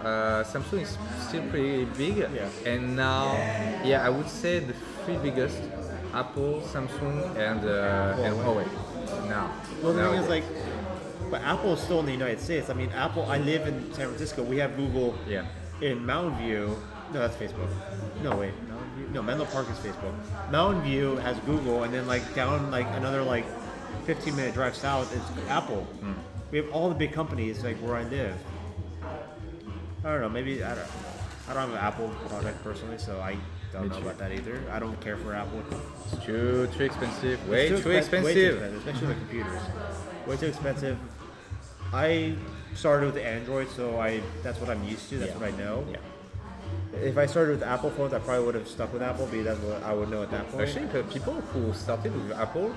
[0.00, 2.48] Uh, Samsung is still pretty big, Yeah.
[2.66, 3.32] and now,
[3.84, 4.74] yeah, I would say the
[5.04, 5.58] three biggest:
[6.12, 8.66] Apple, Samsung, and uh, and Huawei.
[9.28, 9.50] Now,
[9.82, 10.44] Well, the thing is, like,
[11.30, 12.70] but Apple is still in the United States.
[12.70, 13.24] I mean, Apple.
[13.26, 14.42] I live in San Francisco.
[14.42, 15.14] We have Google.
[15.28, 15.46] Yeah.
[15.80, 16.76] In Mountain View,
[17.12, 17.68] no, that's Facebook.
[18.22, 19.08] No, wait, Mountain View.
[19.12, 20.14] No, Menlo Park is Facebook.
[20.50, 23.44] Mountain View has Google, and then like down like another like
[24.06, 25.82] 15 minute drive south, is Apple.
[26.00, 26.12] Hmm.
[26.50, 28.34] We have all the big companies like where I live.
[30.04, 30.28] I don't know.
[30.28, 30.86] Maybe I don't.
[31.48, 33.36] I don't have an Apple product personally, so I
[33.72, 34.02] don't know too.
[34.02, 34.60] about that either.
[34.72, 35.62] I don't care for Apple.
[36.12, 37.48] it's too too expensive.
[37.48, 38.24] Way too, expen- expensive.
[38.24, 39.62] Way too expensive, especially the computers.
[40.26, 40.98] Way too expensive.
[41.92, 42.34] I
[42.74, 45.18] started with Android, so I that's what I'm used to.
[45.18, 45.38] That's Yeah.
[45.38, 45.84] what I know.
[45.90, 45.96] Yeah.
[46.94, 49.60] If I started with Apple phones, I probably would have stuck with Apple because that's
[49.60, 50.68] what I would know at that point.
[50.68, 52.74] Actually, the people who started with Apple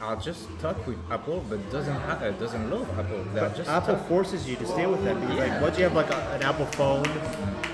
[0.00, 3.24] are just stuck with Apple, but doesn't ha- uh, doesn't love Apple.
[3.34, 4.08] They But just Apple stuck.
[4.08, 5.52] forces you to stay with them because Yeah.
[5.54, 7.06] like once you have like a, an Apple phone,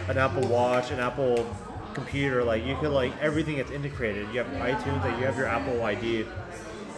[0.09, 1.45] an Apple Watch, an Apple
[1.93, 4.27] computer, like you could like everything that's integrated.
[4.33, 6.25] You have iTunes, like you have your Apple ID.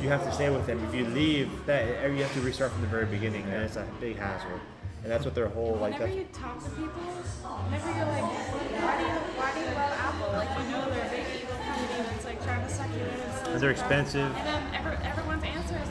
[0.01, 0.83] You have to stay with them.
[0.89, 3.87] If you leave, that you have to restart from the very beginning, and it's a
[4.01, 4.51] big hassle.
[5.03, 5.95] And that's what their whole like.
[6.01, 7.86] Whenever you talk to people, whenever
[13.57, 14.37] in and they're expensive.
[14.37, 15.89] And then every, everyone's answer is,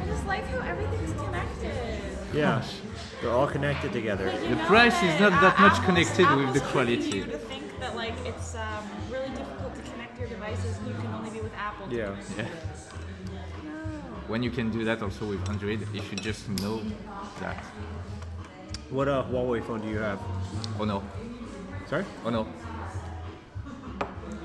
[0.00, 2.02] I just like how everything's connected.
[2.32, 2.62] Yeah,
[3.22, 4.30] they're all connected together.
[4.48, 6.96] The price is not that much Apple's- connected with the quality.
[6.96, 10.78] tricking You to think that like it's um, really difficult to connect your devices.
[10.86, 11.88] You can only be with Apple.
[11.88, 12.16] to Yeah.
[12.36, 12.44] Yeah.
[12.44, 12.48] it.
[14.28, 16.80] When you can do that also with Android, if you just know
[17.40, 17.64] that.
[18.90, 20.20] What uh, Huawei phone do you have?
[20.78, 21.02] Oh no.
[21.88, 22.04] Sorry.
[22.24, 22.46] Oh no.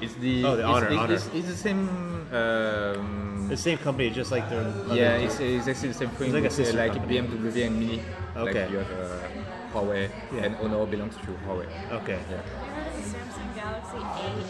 [0.02, 0.44] It's the.
[0.46, 1.14] Oh, the it's, Honor, it's, Honor.
[1.14, 1.90] It's, it's the same.
[2.34, 4.62] Um, The same company, just like their.
[4.62, 6.28] other- yeah, it's, it's actually the same thing.
[6.28, 7.20] It's like a with, uh, sister like company.
[7.22, 8.02] BMW and Mini.
[8.36, 8.68] Like Okay.
[8.72, 10.44] you have uh, Huawei, Yeah.
[10.46, 11.68] and Honor belongs to Huawei.
[12.02, 12.18] Okay.
[12.32, 12.42] Yeah.
[12.42, 13.98] Have you heard the Samsung Galaxy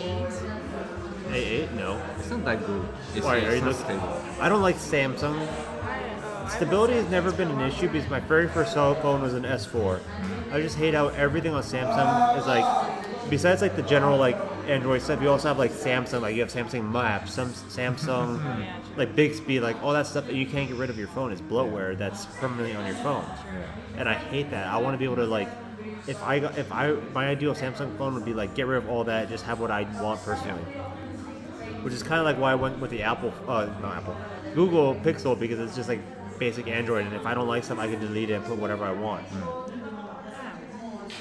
[0.07, 1.69] A8?
[1.69, 1.71] A8?
[1.75, 2.01] No.
[2.19, 2.85] It's not that good.
[3.15, 4.21] It's, Why, it's not look- stable.
[4.39, 5.37] I don't like Samsung.
[5.83, 9.33] I, I Stability has never been an issue because my very first cell phone was
[9.33, 9.99] an S4.
[10.53, 12.65] I just hate how everything on Samsung is like.
[13.29, 14.37] Besides like the general like
[14.67, 18.39] Android stuff, you also have like Samsung, like you have Samsung Maps, some Samsung,
[18.97, 21.41] like Bixby, like all that stuff that you can't get rid of your phone is
[21.41, 23.25] bloatware that's permanently on your phone,
[23.97, 24.67] and I hate that.
[24.67, 25.49] I want to be able to like,
[26.07, 28.89] if I got, if I my ideal Samsung phone would be like get rid of
[28.89, 30.63] all that, just have what I want personally.
[31.81, 34.17] Which is kind of like why I went with the Apple, uh, not Apple,
[34.55, 35.99] Google Pixel because it's just like
[36.39, 38.85] basic Android, and if I don't like something, I can delete it and put whatever
[38.85, 39.25] I want.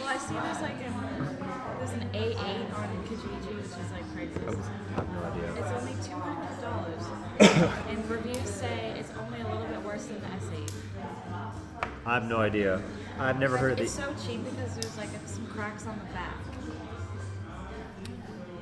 [0.00, 0.90] Well, I see there's like a,
[1.78, 3.03] there's an A8 on
[4.48, 4.66] is.
[4.90, 5.54] I have no idea.
[5.54, 7.04] It's only two hundred dollars,
[7.88, 10.70] and reviews say it's only a little bit worse than the S8.
[12.06, 12.82] I have no idea.
[13.18, 14.02] I've never heard of It's the.
[14.02, 16.36] so cheap because there's like some cracks on the back.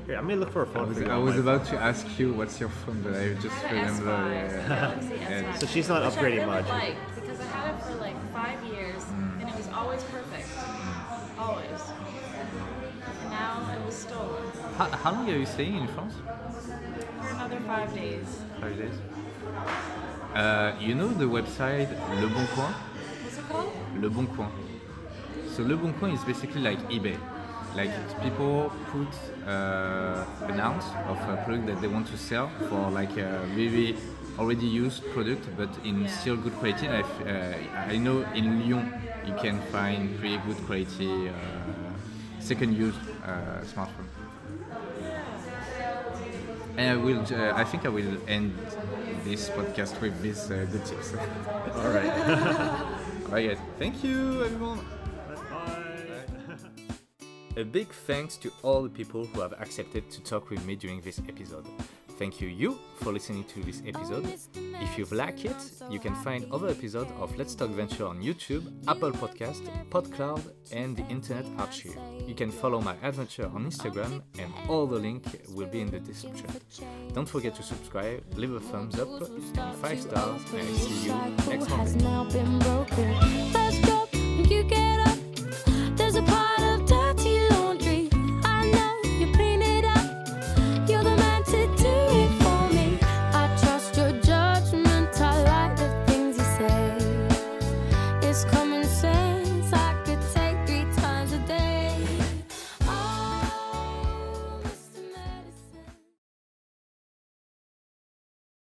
[0.07, 1.03] Here, I'm gonna look for a I phone was.
[1.03, 3.99] I was my about to ask you what's your phone, but I just I have
[4.01, 4.11] remember.
[4.11, 4.69] S5, yeah.
[4.69, 5.09] Galaxy
[5.55, 5.61] S5.
[5.61, 6.69] So she's not which upgrading I really much.
[6.69, 8.72] Liked because I had it for like five years
[14.83, 16.15] How, how long are you staying in France?
[17.21, 18.27] for another five days.
[18.61, 18.95] Five days.
[20.35, 21.89] Uh, you know the website
[22.21, 22.73] Le Bon Coin?
[23.23, 23.73] What's it called?
[24.01, 24.51] Le Bon Coin.
[25.55, 27.17] So Le Bon Coin is basically like eBay.
[27.77, 27.93] Like
[28.25, 29.13] people put
[29.47, 33.95] uh, an ounce of a product that they want to sell for like a really
[34.37, 36.09] already used product, but in Yeah.
[36.09, 36.89] still good quality.
[36.89, 38.93] I, uh, I know in Lyon
[39.29, 41.33] you can find pretty good quality uh,
[42.41, 44.22] second used uh, smartphone.
[46.77, 47.21] And I will.
[47.21, 48.55] Uh, I think I will end
[49.25, 51.15] this podcast with these uh, good tips.
[51.77, 52.11] All right.
[53.27, 53.59] Alright, guys.
[53.79, 54.81] Thank you, everyone.
[57.57, 61.03] A big thanks to all the people who have accepted to talk with me during
[61.03, 61.67] this episode.
[62.19, 64.27] Thank you, you, for listening to this episode.
[64.55, 65.57] If you've liked it,
[65.91, 70.97] you can find other episodes of Let's Talk Venture on YouTube, Apple Podcast, PodCloud, and
[70.97, 71.99] the Internet Archive.
[72.27, 76.01] You can follow my adventure on Instagram, and all the link will be in the
[76.01, 76.49] description.
[77.13, 81.15] Don't forget to subscribe, leave a thumbs up, and five stars, and I see you
[81.49, 82.05] next Monday.
[82.05, 83.43] now been broken.